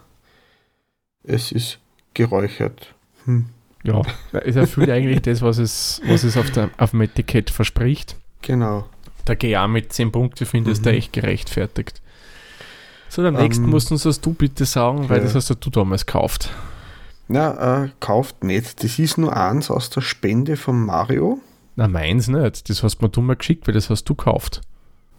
es 1.24 1.54
ist 1.54 1.80
geräuchert. 2.14 2.94
Hm, 3.24 3.46
Ja, 3.84 4.02
es 4.34 4.58
erfüllt 4.58 4.90
eigentlich 4.90 5.22
das, 5.22 5.42
was 5.42 5.58
es, 5.58 6.02
was 6.06 6.26
es 6.26 6.36
auf, 6.36 6.52
der, 6.52 6.70
auf 6.78 6.92
dem 6.92 7.00
Etikett 7.00 7.50
verspricht. 7.50 8.18
genau. 8.42 8.90
Der 9.26 9.38
GA 9.38 9.68
mit 9.70 9.94
10 9.94 10.12
Punkten 10.12 10.46
finde 10.46 10.72
ich 10.72 10.80
Mhm. 10.80 10.84
da 10.84 10.90
echt 10.92 11.14
gerechtfertigt. 11.14 12.02
So, 13.10 13.22
der 13.24 13.32
nächsten 13.32 13.66
Ähm, 13.66 13.70
musst 13.72 13.92
uns 13.92 14.04
das 14.04 14.22
du 14.22 14.34
bitte 14.34 14.66
sagen, 14.66 15.10
weil 15.10 15.18
ja. 15.18 15.24
das 15.24 15.36
hast 15.36 15.50
ja 15.50 15.56
du 15.60 15.70
damals 15.70 16.06
gekauft. 16.06 16.50
Na, 17.28 17.84
äh, 17.86 17.90
kauft 18.00 18.44
nicht. 18.44 18.84
Das 18.84 18.98
ist 19.00 19.18
nur 19.18 19.36
eins 19.36 19.70
aus 19.70 19.90
der 19.90 20.02
Spende 20.02 20.56
von 20.58 20.86
Mario. 20.86 21.40
Na, 21.76 21.88
meins 21.88 22.28
nicht. 22.28 22.70
Das 22.70 22.84
hast 22.84 23.02
mir 23.02 23.10
du 23.10 23.22
mal 23.22 23.36
geschickt, 23.36 23.68
weil 23.68 23.74
das 23.74 23.90
hast 23.90 24.06
du 24.06 24.16
gekauft. 24.16 24.62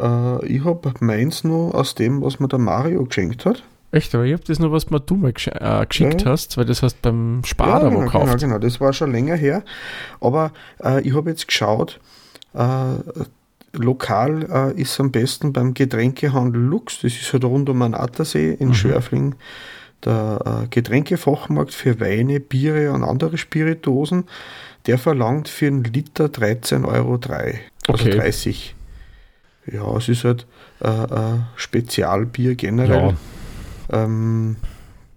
Äh, 0.00 0.46
ich 0.46 0.64
habe 0.64 0.92
meins 1.00 1.44
nur 1.44 1.74
aus 1.74 1.94
dem, 1.94 2.22
was 2.22 2.40
mir 2.40 2.48
der 2.48 2.58
Mario 2.58 3.04
geschenkt 3.04 3.44
hat. 3.44 3.62
Echt, 3.92 4.14
aber 4.14 4.24
ich 4.24 4.32
habe 4.32 4.44
das 4.44 4.60
nur, 4.60 4.70
was 4.70 4.88
mir 4.90 5.00
du 5.00 5.16
mal 5.16 5.32
gesch 5.32 5.48
äh, 5.48 5.84
geschickt 5.86 6.22
Ja. 6.22 6.30
hast, 6.30 6.56
weil 6.56 6.64
das 6.64 6.82
hast 6.82 7.02
beim 7.02 7.42
Sparer 7.44 7.86
wo 7.86 7.88
genau, 7.88 8.00
genau, 8.00 8.06
gekauft. 8.20 8.38
genau. 8.40 8.58
Das 8.58 8.80
war 8.80 8.92
schon 8.92 9.10
länger 9.10 9.34
her. 9.34 9.64
Aber 10.20 10.52
äh, 10.82 11.00
ich 11.02 11.14
habe 11.14 11.30
jetzt 11.30 11.48
geschaut, 11.48 11.98
äh, 12.54 12.94
lokal 13.72 14.72
äh, 14.76 14.80
ist 14.80 14.98
am 15.00 15.10
besten 15.12 15.52
beim 15.52 15.74
Getränkehandel 15.74 16.60
Lux. 16.60 17.00
Das 17.02 17.12
ist 17.14 17.32
halt 17.32 17.44
rund 17.44 17.68
um 17.68 17.80
den 17.80 17.94
Attersee 17.94 18.52
in 18.54 18.68
Mhm. 18.68 18.74
Schörfling. 18.74 19.34
Der 20.04 20.62
äh, 20.64 20.66
Getränkefachmarkt 20.68 21.74
für 21.74 22.00
Weine, 22.00 22.40
Biere 22.40 22.92
und 22.92 23.04
andere 23.04 23.36
Spirituosen, 23.36 24.24
der 24.86 24.96
verlangt 24.98 25.48
für 25.48 25.66
einen 25.66 25.84
Liter 25.84 26.26
13,03 26.26 26.84
Euro. 26.88 27.14
Also 27.86 28.04
Okay. 28.06 28.16
30. 28.16 28.74
Ja, 29.70 29.94
es 29.96 30.08
ist 30.08 30.24
halt 30.24 30.46
äh, 30.80 30.88
äh, 30.88 31.38
Spezialbier 31.56 32.54
generell. 32.54 33.14
Ja, 33.92 34.04
Ähm, 34.04 34.56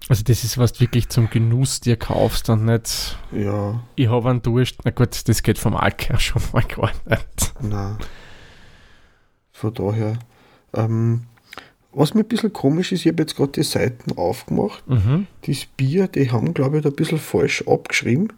also 0.09 0.23
das 0.25 0.43
ist 0.43 0.57
was 0.57 0.81
wirklich 0.81 1.07
zum 1.07 1.29
Genuss 1.29 1.79
dir 1.79 1.95
kaufst 1.95 2.49
und 2.49 2.65
nicht, 2.65 3.17
ja, 3.31 3.79
ich 3.95 4.09
habe 4.09 4.29
einen 4.29 4.41
Durst. 4.41 4.79
Na 4.83 4.91
gut, 4.91 5.27
das 5.29 5.43
geht 5.43 5.57
vom 5.57 5.75
Alk 5.77 6.09
her 6.09 6.19
schon 6.19 6.41
mal 6.51 6.63
gar 6.63 6.91
nicht. 7.07 7.53
Na. 7.61 7.97
Von 9.63 9.73
daher. 9.73 10.19
Ähm, 10.73 11.21
was 11.93 12.13
mir 12.13 12.21
ein 12.21 12.27
bisschen 12.27 12.51
komisch 12.51 12.91
ist, 12.91 13.05
ich 13.05 13.11
habe 13.11 13.23
jetzt 13.23 13.37
gerade 13.37 13.53
die 13.53 13.63
Seiten 13.63 14.17
aufgemacht. 14.17 14.85
Mhm. 14.89 15.27
Das 15.45 15.65
Bier, 15.77 16.09
die 16.09 16.31
haben, 16.31 16.53
glaube 16.53 16.77
ich, 16.77 16.83
da 16.83 16.89
ein 16.89 16.95
bisschen 16.95 17.17
falsch 17.19 17.63
abgeschrieben, 17.65 18.33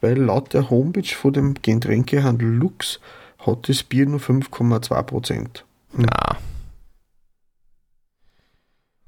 weil 0.00 0.16
laut 0.16 0.54
der 0.54 0.70
Homepage 0.70 1.14
von 1.14 1.34
dem 1.34 1.54
Getränkehandel 1.60 2.48
Lux 2.48 2.98
hat 3.40 3.68
das 3.68 3.82
Bier 3.82 4.06
nur 4.06 4.20
5,2 4.20 5.02
Prozent. 5.02 5.64
Na, 5.92 6.38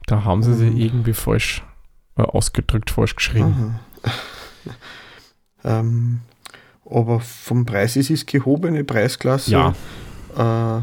Da 0.06 0.24
haben 0.24 0.42
sie 0.42 0.52
sich 0.52 0.76
irgendwie 0.76 1.14
falsch 1.14 1.62
äh, 2.18 2.22
ausgedrückt, 2.22 2.90
falsch 2.90 3.16
geschrieben. 3.16 3.78
ähm, 5.64 6.20
aber 6.84 7.20
vom 7.20 7.64
Preis 7.64 7.96
ist 7.96 8.10
es 8.10 8.26
gehobene 8.26 8.84
Preisklasse. 8.84 9.50
Ja. 9.52 9.74
Äh, 10.36 10.82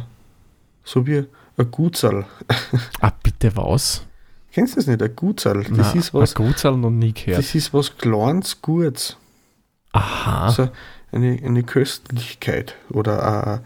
so 0.89 1.05
wie 1.05 1.25
ein 1.57 1.71
Gutsal. 1.71 2.25
Ah, 3.01 3.11
bitte 3.23 3.55
was? 3.55 4.05
Kennst 4.51 4.73
du 4.73 4.79
das 4.79 4.87
nicht? 4.87 5.01
Ein 5.01 5.15
Gutsal. 5.15 5.63
Das 5.63 5.69
Nein, 5.69 5.99
ist 5.99 6.13
was. 6.13 6.35
Ein 6.35 6.45
Gutsal 6.45 6.77
noch 6.77 6.89
nie 6.89 7.13
gehört. 7.13 7.37
Das 7.37 7.53
ist 7.53 7.73
was 7.73 7.95
Kleines, 7.97 8.61
Gutes. 8.61 9.15
Aha. 9.91 10.45
Also 10.47 10.69
eine, 11.11 11.39
eine 11.43 11.63
Köstlichkeit 11.63 12.75
oder 12.89 13.61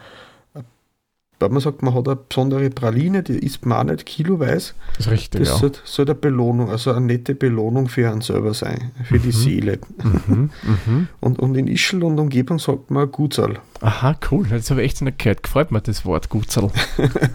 weil 1.44 1.50
man 1.50 1.60
sagt, 1.60 1.82
man 1.84 1.94
hat 1.94 2.08
eine 2.08 2.16
besondere 2.16 2.70
Praline, 2.70 3.22
die 3.22 3.38
isst 3.38 3.66
man 3.66 3.78
auch 3.78 3.92
nicht 3.92 4.06
kiloweise. 4.06 4.74
Das 4.96 5.08
ist 5.08 5.12
richtig, 5.12 5.42
Das 5.42 5.50
ja. 5.50 5.58
soll, 5.58 5.72
soll 5.84 6.06
eine 6.06 6.16
Belohnung, 6.16 6.70
also 6.70 6.92
eine 6.92 7.06
nette 7.06 7.36
Belohnung 7.36 7.90
für 7.90 8.10
einen 8.10 8.22
selber 8.22 8.54
sein, 8.54 8.92
für 9.04 9.20
die 9.20 9.32
Seele. 9.34 9.80
Mhm, 10.02 10.50
mhm. 10.64 11.08
Und, 11.20 11.40
und 11.40 11.56
in 11.56 11.68
Ischl 11.68 12.04
und 12.04 12.20
Umgebung 12.20 12.60
sagt 12.60 12.92
man 12.92 13.12
Gutsal. 13.12 13.60
Aha, 13.82 14.16
cool. 14.32 14.48
Das 14.50 14.70
habe 14.72 14.82
ich 14.82 14.92
echt 14.92 15.02
nicht 15.02 15.20
gehört. 15.20 15.44
Gefällt 15.44 15.72
mir 15.72 15.82
das 15.82 16.06
Wort 16.06 16.30
Gutsal. 16.30 16.72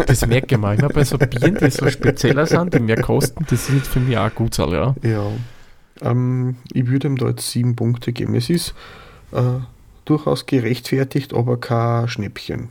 Das 0.06 0.26
merke 0.26 0.54
ich 0.54 0.60
mir 0.60 0.74
immer 0.74 0.88
bei 0.88 1.04
so 1.04 1.18
Bieren, 1.18 1.58
die 1.60 1.70
so 1.70 1.88
spezieller 1.90 2.46
sind, 2.46 2.74
die 2.74 2.80
mehr 2.80 3.00
kosten. 3.00 3.44
Das 3.48 3.68
ist 3.68 3.86
für 3.86 4.00
mich 4.00 4.16
auch 4.16 4.34
Gutsal, 4.34 4.72
ja. 4.72 4.94
Ja. 5.02 5.30
Ähm, 6.00 6.56
ich 6.72 6.86
würde 6.86 7.08
ihm 7.08 7.16
da 7.16 7.28
jetzt 7.28 7.50
sieben 7.50 7.76
Punkte 7.76 8.12
geben. 8.12 8.34
Es 8.34 8.48
ist 8.48 8.74
äh, 9.32 9.60
durchaus 10.04 10.46
gerechtfertigt, 10.46 11.34
aber 11.34 11.58
kein 11.58 12.08
Schnäppchen. 12.08 12.68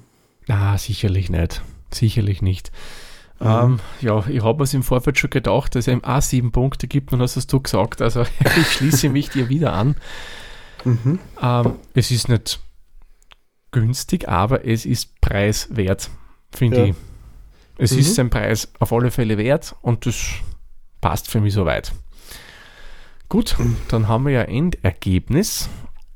Ah, 0.47 0.77
sicherlich 0.77 1.29
nicht. 1.29 1.61
Sicherlich 1.91 2.41
nicht. 2.41 2.71
Ähm, 3.39 3.79
ja, 4.01 4.25
ich 4.27 4.43
habe 4.43 4.63
es 4.63 4.73
im 4.73 4.81
Vorfeld 4.83 5.17
schon 5.19 5.29
gedacht, 5.29 5.75
dass 5.75 5.87
es 5.87 5.93
ihm 5.93 6.03
auch 6.03 6.21
sieben 6.21 6.51
Punkte 6.51 6.87
gibt 6.87 7.13
und 7.13 7.21
hast 7.21 7.35
es 7.37 7.45
du 7.47 7.59
gesagt. 7.59 8.01
Also 8.01 8.23
ich 8.57 8.71
schließe 8.73 9.09
mich 9.09 9.29
dir 9.29 9.49
wieder 9.49 9.73
an. 9.73 9.95
Mhm. 10.85 11.19
Ähm, 11.41 11.73
es 11.93 12.09
ist 12.11 12.29
nicht 12.29 12.59
günstig, 13.71 14.27
aber 14.27 14.65
es 14.65 14.85
ist 14.85 15.19
preiswert, 15.21 16.09
finde 16.51 16.77
Ja. 16.77 16.85
ich. 16.85 16.95
Es 17.77 17.91
Mhm. 17.91 17.99
ist 17.99 18.15
sein 18.15 18.29
Preis 18.31 18.71
auf 18.79 18.91
alle 18.91 19.11
Fälle 19.11 19.37
wert 19.37 19.75
und 19.81 20.05
das 20.07 20.15
passt 20.99 21.29
für 21.29 21.39
mich 21.39 21.53
soweit. 21.53 21.91
Gut, 23.29 23.55
dann 23.89 24.07
haben 24.07 24.25
wir 24.25 24.31
ja 24.31 24.41
Endergebnis 24.43 25.69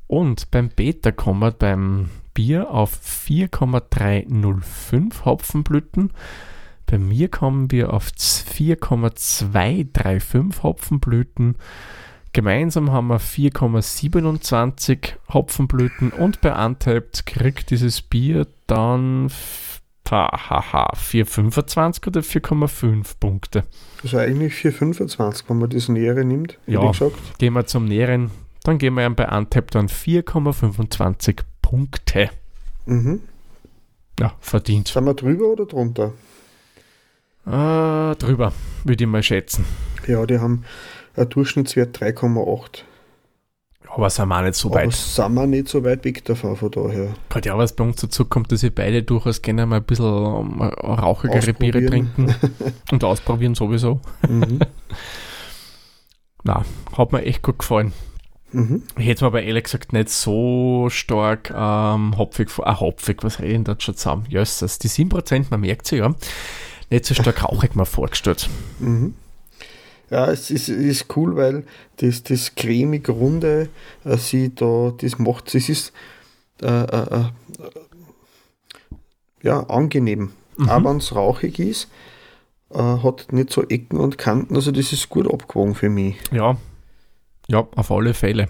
und 0.07 0.49
beim 0.49 0.69
Beta 0.69 1.11
kommen 1.11 1.41
wir 1.41 1.51
beim 1.51 2.09
Bier 2.33 2.71
auf 2.71 2.91
4,305 3.01 5.25
Hopfenblüten. 5.25 6.11
Bei 6.85 6.97
mir 6.97 7.27
kommen 7.29 7.71
wir 7.71 7.93
auf 7.93 8.11
4,235 8.17 10.63
Hopfenblüten. 10.63 11.55
Gemeinsam 12.33 12.91
haben 12.91 13.07
wir 13.07 13.19
4,27 13.19 15.13
Hopfenblüten 15.33 16.11
und 16.11 16.39
bei 16.41 16.53
Untapped 16.65 17.25
kriegt 17.25 17.71
dieses 17.71 18.01
Bier 18.01 18.47
dann 18.67 19.25
f- 19.25 19.81
haha, 20.09 20.91
4,25 20.93 22.07
oder 22.07 22.21
4,5 22.21 23.19
Punkte. 23.19 23.63
Also 24.03 24.17
eigentlich 24.17 24.53
4,25, 24.55 25.43
wenn 25.47 25.59
man 25.59 25.69
das 25.69 25.87
Nähere 25.89 26.23
nimmt, 26.25 26.57
Ja. 26.67 26.89
gesagt. 26.91 27.15
Gehen 27.37 27.53
wir 27.53 27.65
zum 27.65 27.85
Näheren, 27.85 28.31
dann 28.63 28.77
gehen 28.77 28.93
wir 28.95 29.09
bei 29.09 29.27
Untapped 29.29 29.75
dann 29.75 29.87
4,25 29.87 31.39
Punkte. 31.71 32.29
Mhm. 32.85 33.21
Ja, 34.19 34.33
verdient. 34.41 34.89
Sind 34.89 35.05
wir 35.05 35.13
drüber 35.13 35.45
oder 35.45 35.65
drunter? 35.65 36.11
Äh, 37.45 38.15
drüber, 38.17 38.51
würde 38.83 39.03
ich 39.05 39.09
mal 39.09 39.23
schätzen. 39.23 39.63
Ja, 40.05 40.25
die 40.25 40.39
haben 40.39 40.65
einen 41.15 41.29
Durchschnittswert 41.29 41.97
3,8. 41.97 42.83
Aber 43.87 44.09
sind 44.09 44.27
wir 44.27 44.37
auch 44.37 44.41
nicht 44.43 44.55
so 44.55 44.67
Aber 44.69 44.79
weit. 44.79 44.91
sind 44.91 45.33
wir 45.33 45.47
nicht 45.47 45.69
so 45.69 45.83
weit 45.85 46.03
weg 46.03 46.25
davon 46.25 46.57
von 46.57 46.71
daher. 46.71 47.13
Gerade 47.29 47.47
ja, 47.47 47.57
was 47.57 47.73
bei 47.73 47.85
uns 47.85 48.01
dazu 48.01 48.25
kommt, 48.25 48.51
dass 48.51 48.63
wir 48.63 48.75
beide 48.75 49.03
durchaus 49.03 49.41
gerne 49.41 49.65
mal 49.65 49.77
ein 49.77 49.83
bisschen 49.83 50.05
ähm, 50.05 50.61
rauchigere 50.61 51.53
Biere 51.53 51.85
trinken 51.85 52.35
und 52.91 53.03
ausprobieren 53.05 53.55
sowieso. 53.55 54.01
Mhm. 54.27 54.59
Na, 56.43 56.65
hat 56.97 57.11
mir 57.13 57.23
echt 57.23 57.41
gut 57.43 57.59
gefallen. 57.59 57.93
Mhm. 58.51 58.83
Ich 58.97 59.05
hätte 59.07 59.23
mir 59.23 59.27
aber 59.27 59.43
ehrlich 59.43 59.63
gesagt 59.65 59.93
nicht 59.93 60.09
so 60.09 60.87
stark 60.89 61.51
ähm, 61.55 62.17
hopfig, 62.17 62.49
vor- 62.49 62.67
ah, 62.67 62.79
hopfig, 62.79 63.23
was 63.23 63.39
rede 63.39 63.47
ich 63.49 63.55
denn 63.55 63.63
da 63.63 63.75
schon 63.79 63.95
zusammen? 63.95 64.25
Jösses, 64.29 64.79
die 64.79 64.89
7%, 64.89 65.45
man 65.49 65.61
merkt 65.61 65.87
sie 65.87 65.97
ja, 65.97 66.13
nicht 66.89 67.05
so 67.05 67.13
stark 67.13 67.43
rauchig 67.43 67.75
mal 67.75 67.85
vorgestellt. 67.85 68.49
Mhm. 68.79 69.13
Ja, 70.09 70.29
es 70.29 70.51
ist, 70.51 70.67
es 70.67 70.77
ist 71.01 71.15
cool, 71.15 71.37
weil 71.37 71.63
das, 71.97 72.23
das 72.23 72.53
cremig 72.55 73.07
runde, 73.07 73.69
äh, 74.03 74.17
sie 74.17 74.53
da, 74.53 74.93
das 74.97 75.17
macht, 75.19 75.55
es 75.55 75.69
ist 75.69 75.93
äh, 76.61 76.67
äh, 76.67 77.19
äh, 77.21 77.23
ja, 79.41 79.61
angenehm. 79.69 80.33
Mhm. 80.57 80.69
Auch 80.69 80.83
wenn 80.83 80.97
es 80.97 81.15
rauchig 81.15 81.59
ist, 81.59 81.87
äh, 82.73 82.77
hat 82.77 83.31
nicht 83.31 83.51
so 83.51 83.63
Ecken 83.63 83.97
und 83.99 84.17
Kanten, 84.17 84.55
also 84.55 84.71
das 84.71 84.91
ist 84.91 85.09
gut 85.09 85.31
abgewogen 85.33 85.75
für 85.75 85.89
mich. 85.89 86.15
Ja, 86.31 86.57
ja, 87.51 87.67
auf 87.75 87.91
alle 87.91 88.13
Fälle. 88.13 88.47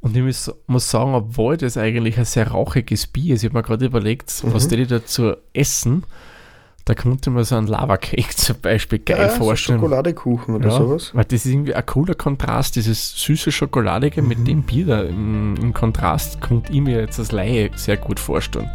Und 0.00 0.16
ich 0.16 0.22
muss, 0.22 0.50
muss 0.66 0.90
sagen, 0.90 1.14
obwohl 1.14 1.56
das 1.58 1.76
eigentlich 1.76 2.16
ein 2.18 2.24
sehr 2.24 2.48
rauchiges 2.48 3.06
Bier 3.06 3.34
ist, 3.34 3.42
ich 3.42 3.50
habe 3.50 3.58
mir 3.58 3.62
gerade 3.62 3.84
überlegt, 3.84 4.32
was 4.44 4.64
Mhm. 4.64 4.68
die 4.70 4.86
dazu 4.86 5.34
essen, 5.52 6.04
da 6.86 6.94
könnte 6.94 7.28
man 7.28 7.44
so 7.44 7.56
einen 7.56 7.66
Lava-Cake 7.66 8.30
zum 8.34 8.56
Beispiel 8.62 8.98
geil 9.00 9.18
ja, 9.18 9.28
so 9.28 9.44
vorstellen. 9.44 9.78
Schokoladekuchen 9.78 10.54
oder 10.54 10.70
ja, 10.70 10.76
sowas. 10.76 11.10
Weil 11.14 11.24
das 11.26 11.44
ist 11.44 11.52
irgendwie 11.52 11.74
ein 11.74 11.84
cooler 11.84 12.14
Kontrast, 12.14 12.76
dieses 12.76 13.12
süße 13.20 13.52
Schokoladige 13.52 14.22
Mhm. 14.22 14.28
mit 14.28 14.48
dem 14.48 14.62
Bier 14.62 14.86
da 14.86 15.02
im, 15.02 15.54
im 15.60 15.74
Kontrast, 15.74 16.40
konnte 16.40 16.72
ich 16.72 16.80
mir 16.80 16.98
jetzt 17.00 17.18
als 17.18 17.30
Laie 17.32 17.70
sehr 17.76 17.98
gut 17.98 18.18
vorstellen. 18.18 18.70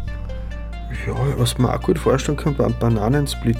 Ja, 1.08 1.14
was 1.36 1.58
man 1.58 1.72
auch 1.72 1.82
gut 1.82 1.98
vorstellen 1.98 2.38
kann, 2.38 2.56
war 2.58 2.66
ein 2.66 2.76
Bananensplit. 2.78 3.58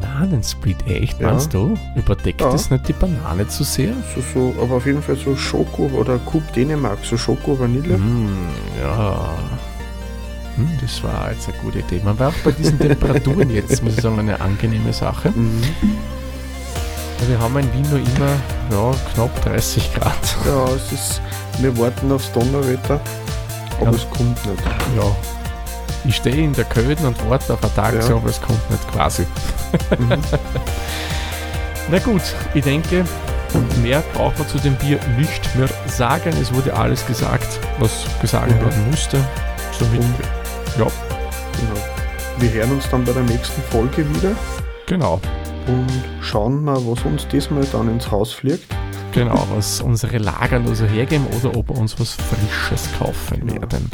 Bananensplit, 0.00 0.86
echt, 0.86 1.20
Ja. 1.20 1.28
meinst 1.30 1.52
du? 1.54 1.76
Überdeckt 1.94 2.40
Ja. 2.40 2.50
das 2.50 2.70
nicht 2.70 2.88
die 2.88 2.92
Banane 2.92 3.46
zu 3.48 3.64
sehr? 3.64 3.92
So, 4.14 4.22
so, 4.54 4.62
aber 4.62 4.76
auf 4.76 4.86
jeden 4.86 5.02
Fall 5.02 5.16
so 5.16 5.36
Schoko 5.36 5.86
oder 5.94 6.18
Coop 6.18 6.52
Dänemark, 6.54 6.98
so 7.04 7.16
Schoko 7.16 7.58
Vanille. 7.58 7.96
Mm, 7.98 8.28
ja. 8.82 9.30
Hm, 10.56 10.68
das 10.80 11.02
war 11.02 11.30
jetzt 11.32 11.48
eine 11.48 11.58
gute 11.58 11.78
Idee. 11.80 12.00
Man 12.04 12.18
war 12.18 12.28
auch 12.28 12.34
bei 12.44 12.52
diesen 12.52 12.78
Temperaturen 12.78 13.50
jetzt, 13.54 13.82
muss 13.82 13.94
ich 13.94 14.00
sagen, 14.02 14.18
eine 14.18 14.40
angenehme 14.40 14.92
Sache. 14.92 15.30
Mhm. 15.30 15.62
Wir 17.28 17.38
haben 17.38 17.56
in 17.58 17.72
Wien 17.74 17.82
nur 17.90 17.98
immer 17.98 18.32
ja, 18.70 18.94
knapp 19.14 19.44
30 19.44 19.92
Grad. 19.94 20.36
Ja, 20.46 20.64
es 20.74 20.90
ist, 20.90 21.20
wir 21.58 21.76
warten 21.78 22.10
aufs 22.12 22.32
Donnerwetter, 22.32 22.98
aber 23.78 23.90
Ja. 23.90 23.96
es 23.96 24.08
kommt 24.10 24.44
nicht. 24.46 24.62
Ja. 24.96 25.16
Ich 26.04 26.16
stehe 26.16 26.36
in 26.44 26.52
der 26.54 26.64
Köden 26.64 27.06
und 27.06 27.16
warte 27.28 27.52
auf 27.54 27.62
eine 27.62 27.74
Taxi, 27.74 28.08
Ja. 28.10 28.16
aber 28.16 28.28
es 28.30 28.40
kommt 28.40 28.70
nicht 28.70 28.90
quasi. 28.92 29.22
Mhm. 29.98 30.08
Na 31.90 31.98
gut, 31.98 32.22
ich 32.54 32.64
denke, 32.64 33.04
mehr 33.82 34.02
braucht 34.14 34.38
man 34.38 34.48
zu 34.48 34.58
dem 34.58 34.76
Bier 34.76 34.98
nicht 35.18 35.54
mehr 35.56 35.68
sagen. 35.86 36.32
Es 36.40 36.52
wurde 36.54 36.74
alles 36.74 37.04
gesagt, 37.06 37.58
was 37.78 38.04
gesagt 38.20 38.50
Ja. 38.50 38.60
werden 38.60 38.90
musste. 38.90 39.18
Somit, 39.78 40.00
Und 40.00 40.14
ja, 40.78 40.86
genau. 40.86 41.80
Wir 42.38 42.50
hören 42.52 42.72
uns 42.72 42.88
dann 42.88 43.04
bei 43.04 43.12
der 43.12 43.22
nächsten 43.24 43.60
Folge 43.70 44.08
wieder 44.14 44.30
genau. 44.86 45.20
und 45.66 45.86
schauen 46.22 46.64
mal, 46.64 46.76
was 46.86 47.04
uns 47.04 47.26
diesmal 47.28 47.64
dann 47.72 47.88
ins 47.90 48.10
Haus 48.10 48.32
fliegt. 48.32 48.64
Genau, 49.12 49.46
was 49.54 49.80
unsere 49.80 50.18
Lager 50.18 50.58
nur 50.60 50.74
so 50.74 50.86
hergeben 50.86 51.26
oder 51.38 51.56
ob 51.56 51.68
wir 51.68 51.76
uns 51.76 51.98
was 52.00 52.14
Frisches 52.14 52.88
kaufen 52.98 53.40
Genau. 53.46 53.60
werden. 53.60 53.90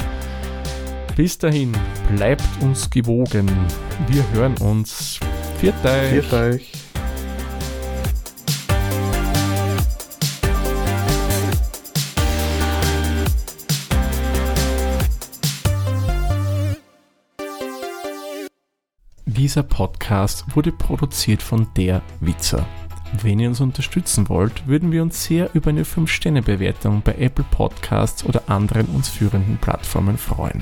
Bis 1.17 1.35
dahin, 1.35 1.71
bleibt 2.15 2.43
uns 2.61 2.91
gewogen. 2.91 3.49
Wir 4.07 4.23
hören 4.33 4.55
uns. 4.57 5.19
Viert 5.57 5.73
euch. 5.83 6.09
Viert 6.11 6.31
euch. 6.31 6.71
Dieser 19.25 19.63
Podcast 19.63 20.45
wurde 20.55 20.71
produziert 20.71 21.41
von 21.41 21.65
Der 21.75 22.03
Witzer. 22.19 22.67
Wenn 23.23 23.39
ihr 23.39 23.49
uns 23.49 23.59
unterstützen 23.59 24.29
wollt, 24.29 24.67
würden 24.67 24.91
wir 24.91 25.01
uns 25.01 25.23
sehr 25.23 25.49
über 25.55 25.71
eine 25.71 25.83
5-Sterne-Bewertung 25.83 27.01
bei 27.03 27.15
Apple 27.15 27.45
Podcasts 27.49 28.23
oder 28.23 28.43
anderen 28.45 28.85
uns 28.89 29.09
führenden 29.09 29.57
Plattformen 29.57 30.19
freuen. 30.19 30.61